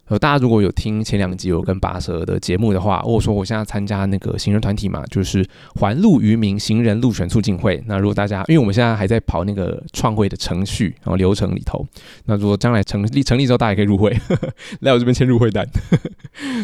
[0.08, 5.43] 呃，大家如果有听前两集我跟拔舌的节目的话，我说我现在参加那个行人团体嘛，就是
[5.80, 7.84] 环路渔民行人路权促进会。
[7.88, 11.84] 那如果大家，因为我们现在还在跑那个创会的程序然后流程里头，
[12.26, 14.49] 那如果将来成立成立之后，大家也可以入会，呵 呵
[14.82, 15.66] 来我这边签入会单。
[15.89, 16.10] 呵呵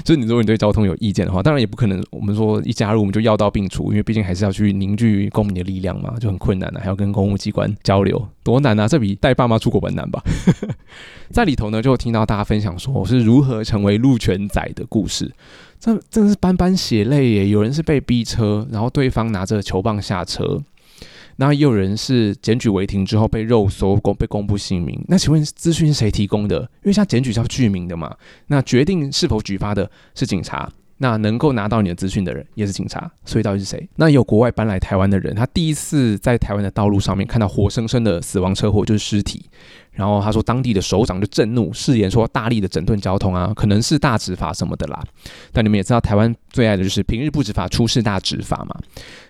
[0.04, 8.88] 就是你如果你对交通有意见的话，当然也不可能我们说一加入我们就药到病除，因为毕竟还是要去凝聚公民的力量嘛，就很困难的，还要跟公务机关交流，多难啊！
[8.88, 10.22] 这比带爸妈出国本难吧？
[10.46, 10.74] 呵 呵
[11.32, 15.32] 在里头呢，就听到大家分享说我是如如何成为路权仔的故事，
[15.80, 17.48] 这真的是斑斑血泪耶！
[17.48, 20.62] 有人是被逼车，然后对方拿着球棒下车，
[21.38, 25.02] 那也有人是检举违停之后被肉搜公被公布姓名。
[25.08, 26.60] 那请问资讯是谁提供的？
[26.84, 28.14] 因为像检举是要具名的嘛，
[28.48, 30.70] 那决定是否举发的是警察。
[31.04, 33.90] 那能够拿到你的资讯的人也是警察，所以到底是谁？
[33.96, 39.50] 那有国外搬来台湾的人，他第一次在台湾的道路上面看到活生生的死亡车祸，就是尸体。
[39.94, 45.04] 然后他说，当地的首长就震怒，誓言说大力的整顿交通啊，可能是大执法什么的啦。
[45.52, 48.76] 但你们也知道，台湾最爱的就是平日不执法，出事大执法嘛。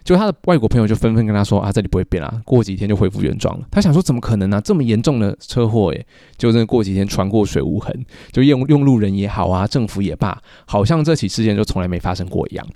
[0.03, 3.65] 就他的外国朋友就纷纷跟他说啊，这里不会变啦，过几天就恢复原状了。
[3.71, 4.61] 他想说，怎么可能呢？
[4.63, 6.05] 这么严重的车祸，诶，
[6.37, 12.67] 就真的过几天船过水无痕，就用用路人也好啊，政府也罢，好像这起事件就从来没发生过一样。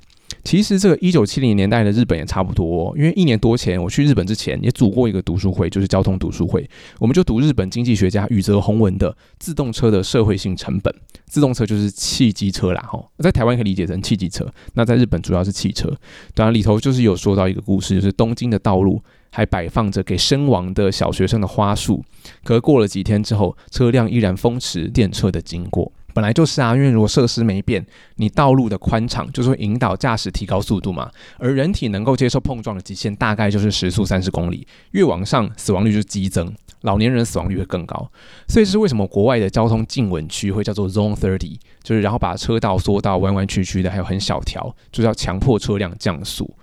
[0.46, 6.70] 其实这个一九七零年代的日本也差不多，因为一年多前我去日本之前也组过一个读书会，就是交通读书会，
[7.00, 10.94] 我们就读日本经济学家宇泽宏文的《自动车的社会性成本》。
[11.26, 15.92] 自动车就是汽机车啦，吼，在台湾可以理解成汽机车，那在日本主要是汽车。
[16.36, 22.06] 当然里头就是有说到一个故事，就是东京的道路还摆放着给身亡的小学生的花束，
[22.44, 25.92] 可过了几天之后，车辆依然风驰电掣的经过。
[26.16, 27.86] 本来就是啊，因为如果设施没变，
[28.16, 31.12] 你道路的宽敞就是会引导驾驶提高速度嘛。
[31.38, 38.10] 而人体能够接受碰撞的极限大概就是时速三十公里，越往上死亡率就激增，老年人死亡率会更高。
[38.48, 46.56] 所以这是为什么国外的交通静稳区会叫做 Zone Thirty，就是然后把车道缩到弯弯曲曲的，还有很小条，就是要强迫车辆降速。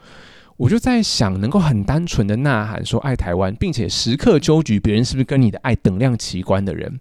[0.57, 7.01] 我就在想，能够很单纯的呐喊说爱台湾，并且时刻纠举别人是不是跟你的爱等量齐观的人。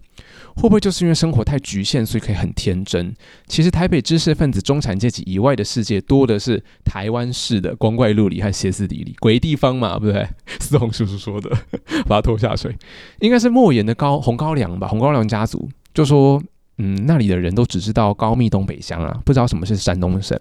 [0.56, 3.14] 会不会就是因为生活太局限，所以可以很天真？
[3.46, 10.28] 其实台北知识分子、中产阶级以外的世界，多的是台湾式的光怪陆离和歇斯底里，鬼地方嘛，不对？
[10.60, 11.50] 思红叔叔说的，
[12.06, 12.76] 把他拖下水，
[13.20, 14.86] 应该是莫言的高红高粱吧？
[14.88, 16.42] 红高粱家族就说。
[16.84, 20.36] 嗯，那里的人都只知道高密东北乡啊，不知道什么是山东省，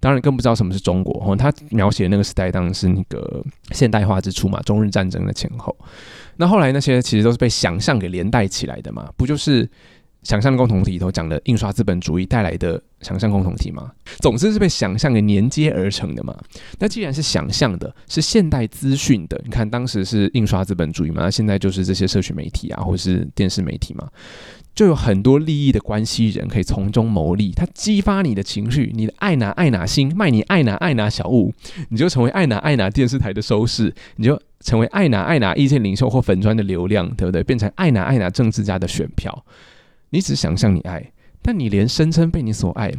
[0.00, 1.24] 当然更不知道什么是中国。
[1.26, 5.74] 哦，他描写的那个时代当然是那个现代化之初嘛，中日战争的前后。
[6.36, 9.66] 那后来那些其实都是被想象给连带起来的嘛，不就是
[10.24, 13.90] 想象共同体里头讲的印刷资本主义带来的想象共同体吗？
[14.18, 16.36] 总之是被想象给连接而成的嘛。
[16.78, 24.06] 那既然是想象的，是现代资讯的，你看当时是印刷资本主义嘛，那现在就是这些社群媒体啊，或是电视媒体嘛。
[24.78, 31.52] 就有很多利益的关系人可以从中牟利，他激发你的情绪，你的爱拿爱拿心卖你爱拿爱拿小物，
[31.88, 37.42] 你就成为爱拿爱拿电视台的收视，你就成为爱拿爱拿意见领袖或粉砖的流量，对不对？
[37.42, 39.44] 变成爱拿爱拿政治家的选票。
[40.10, 41.10] 你只想象你爱，
[41.42, 42.92] 但你连声称被你所爱，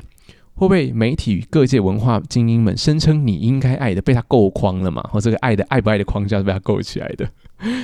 [0.55, 5.01] 会被媒体与各界文化精英们声称你应该爱的，被他够框了嘛？
[5.03, 7.25] 或这个爱的爱不爱的框架是被他构起来的。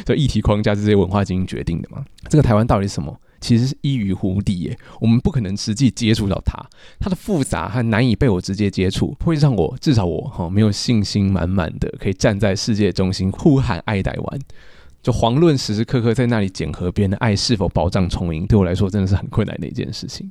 [0.03, 2.03] 这议题框架是这些文化精英决定的嘛？
[2.27, 3.17] 这个台湾到底是什么？
[3.45, 6.59] 其实是异于湖底耶，我们不可能实际接触到它，
[6.99, 14.39] 它的复杂和难以被我直接接触，会让我至少我哈没有信心满满的可以站在世界中心呼喊爱台湾，
[15.03, 20.27] 就遑论时时刻刻在那里检核别人的爱是否保障充盈，对我来说真的是很困难的一件事情。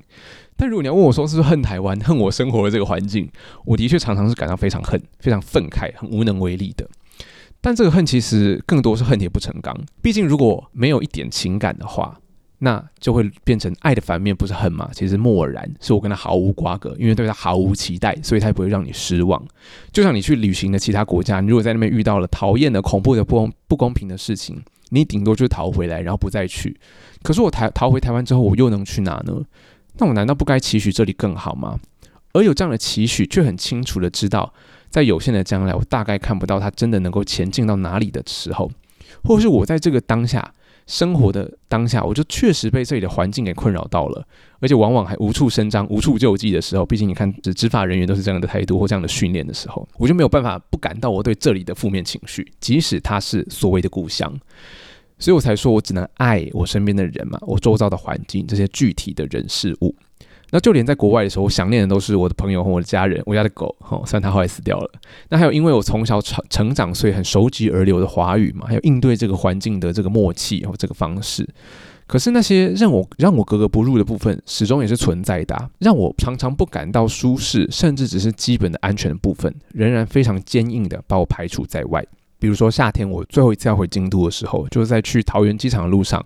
[0.57, 3.31] 但如果你要问我说是不是恨台湾，恨我生活的这个环境，
[3.65, 6.85] 我的确常常是感到非常恨、非常愤慨、很无能为力的。
[7.61, 12.19] 但这个恨其实更多是恨铁不成钢，毕竟如果没有一点情感的话。
[12.65, 14.89] 那就会变成爱的反面，不是恨吗？
[14.95, 19.41] 其实漠然，是我跟他毫无瓜葛，因为对他毫无期待，所以他也不会让你失望。
[19.93, 26.75] 就像你去旅行的其他国家，你如果在那边遇到了讨厌的、恐怖的、不公不公平的事情，你顶多就逃回来，然后不再去。
[27.23, 29.43] 可是我台逃回台湾之后，我又能去哪呢？
[29.99, 31.79] 那我难道不该期许这里更好吗？
[32.33, 34.55] 而有这样的期许，却很清楚的知道，
[34.89, 38.71] 在有限的将来，我大概看不到他真的能够前进到哪里的时候，
[39.23, 40.55] 或是我在这个当下。
[40.87, 44.27] 生活的当下，我就确实被这里的环境给困扰到了，
[44.61, 54.31] 而且往往还无处伸张、无处救济的时候，毕竟你看，执执法人员都是这样的态度或这样的训练的时候，我就没有办法不感到我对这里的负面情绪，即使它是所谓的故乡，
[55.19, 59.95] 所以我才说我只能爱我身边的人嘛，我周遭的环境，这些具体的人事物。
[60.55, 63.75] 那就连在国外的时候，我想念的都是我的朋友和我的家人，我家的狗。
[63.81, 64.89] 哈，虽然它后来死掉了。
[65.29, 71.45] 那还有，因为我从小成成长，所以很熟悉而流的华语嘛，还有应对这个环境的这个默契和这个方式。
[72.07, 82.07] 可是那些让我让我格格不入的部分，始终也是存在的，让我常常不感到舒适，甚至只是基本的安全的部分，仍然非常坚硬的把我排除在外。
[82.39, 86.25] 比如说夏天我最后一次要回京都的时候，就是在去桃园机场的路上。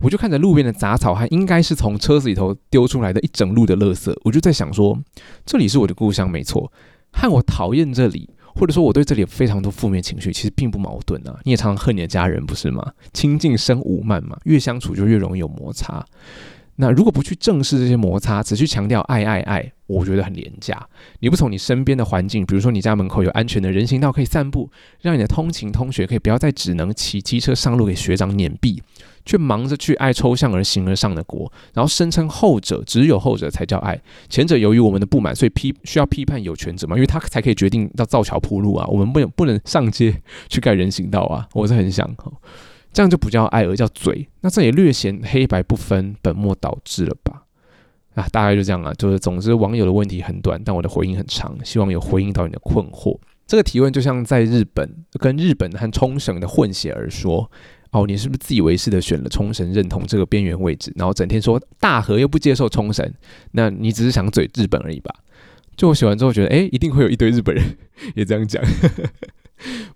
[0.00, 4.98] 我就看着路边的杂草，还应该是从车子里头丢出来的一整路的垃圾，我就在想说，
[5.44, 6.72] 这里是我的故乡，没错。
[7.12, 11.38] 和我讨厌这里，或者说我对这里有非常多负面情绪，其实并不矛盾啊。
[11.44, 12.92] 你也常常恨你的家人，不是吗？
[13.12, 16.04] 亲近生无慢嘛，越相处就越容易有摩擦。
[16.76, 20.80] 那如果不去正视这些摩擦，只去强调爱爱爱，我觉得很廉价。
[21.18, 24.70] 你不从你身边的环境，比如说你家门口有安全的人行道可以散步，
[25.00, 28.78] 让你的通勤同学可以不要再只能骑机车上路给学长碾毙。
[29.28, 34.00] 却忙着去爱抽象而形而上的国，然后声称后者只有后者才叫爱，
[34.30, 42.10] 前者由于我们的不满，所以批需要批判有权者嘛，因为他才可以决定要造桥铺路啊， 我们不能不能上街去盖人行道啊，我是很想，
[42.90, 47.42] 这样就不叫爱而叫嘴，那这也略显黑白不分、本末倒置了吧？
[48.14, 53.18] 啊，大概就这样啊，就是总之网友的问题很短，但我的回应很长，希望有回应到你的困惑。
[53.46, 57.50] 这个提问就像在日本跟日本和冲绳的混血儿说。
[57.90, 63.10] 哦，你是不是自以为是的选了冲绳，认同这个边缘位置，然后整天说大和又不接受冲绳，
[63.52, 65.14] 那你只是想嘴日本而已吧？
[65.76, 67.64] 就我写完之后觉得，哎，一定会有一堆日本人
[68.14, 68.62] 也这样讲。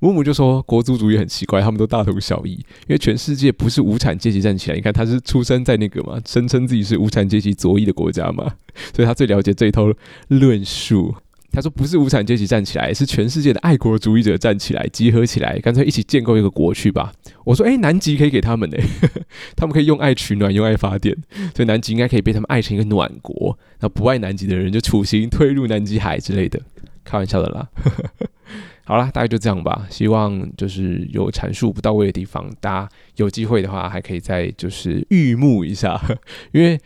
[0.01, 8.55] 母母就说国族主义很奇怪，他们都大同小异，因为全世界不是无产阶级站起来，你看他是出生在那个嘛，声称自己是无产阶级左翼的国家嘛，
[8.95, 9.93] 所以他最了解这一套
[10.29, 11.15] 论述。
[11.53, 17.13] 他说：“不是无产阶级站起来，是全世界的爱国主义者站起来，集合起来，干脆一起建构一个国去吧。”
[17.45, 18.79] 我说：“哎，南极可以给他们呢，
[19.55, 21.15] 他们可以用爱取暖，用爱发电，
[21.55, 23.59] 所以南极应该可以被他们爱成一个暖国。
[23.81, 26.59] 那不爱南极的人就处刑推入南极海之类的，
[27.05, 27.69] 开玩笑的啦。
[28.85, 29.87] 好了，大概就这样吧。
[29.91, 36.01] 希望就是有阐述不到位的地方，大家有机会的话还可以再就是预目一下，
[36.53, 36.81] 因为。”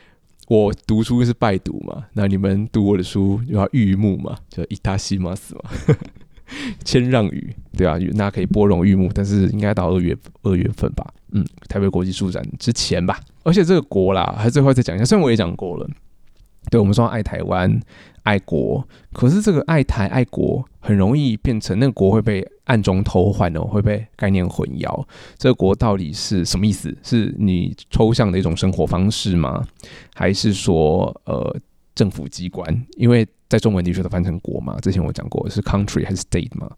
[0.49, 5.63] 我读书是拜读嘛，那你们读我的书就要玉木嘛，就伊达西马斯嘛，
[6.85, 13.19] 谦让语，对啊，那可以拨容玉木，但是应该到二月二月份吧，嗯，台北国际书展之前吧。
[13.43, 15.89] 而且这个国啦，还最后再讲一下，虽然我也讲过了，
[16.71, 17.81] 对我们说爱台湾。
[18.27, 25.07] 爱国，可是这个爱台爱国很容易变成那个国会被暗中偷换哦，会被概念混淆。
[25.39, 26.93] 这个国到底是什么意思？
[27.05, 29.65] 是你抽象的一种生活方式吗？
[30.13, 31.57] 还是说呃
[31.95, 32.85] 政府机关？
[32.97, 34.77] 因为在中文地区的翻成国嘛。
[34.81, 36.69] 之前我讲过是 country 还是 state 嘛？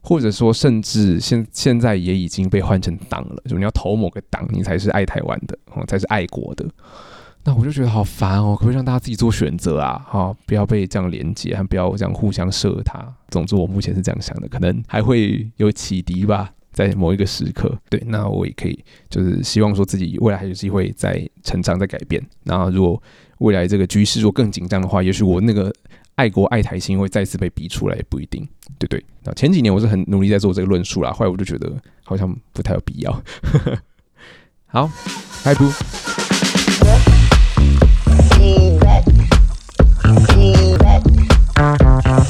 [0.00, 6.68] 或者说甚至现现在也已经被换成党了，就你要投某个党，你才是爱台湾的，哦，才是爱国的。
[7.46, 10.04] 那我就觉得好烦哦，可不可以让大家自己做选择啊？
[10.08, 13.00] 好，不要被这样连接，还不要这样互相射他。
[13.28, 17.78] 总之，我目前是这样想的，可能还会有启迪吧，在某一个时刻。
[17.88, 22.20] 对，那我也可以，就是希望说自己未来还有机会在成长、在改变。
[22.42, 23.00] 然后，如果
[23.38, 25.72] 未来这个局势如果更紧张的话，也许我那个
[26.16, 28.44] 爱国爱台心会再次被逼出来，也不一定，
[28.76, 29.04] 对对？
[29.22, 31.72] 那前几年我是很努力在做这个论述啦，后来我就觉得
[32.02, 33.22] 好像不太有必要。
[34.66, 34.90] 好，
[35.44, 36.25] 拜拜。
[38.46, 39.04] Feedback.
[40.30, 42.25] Feedback.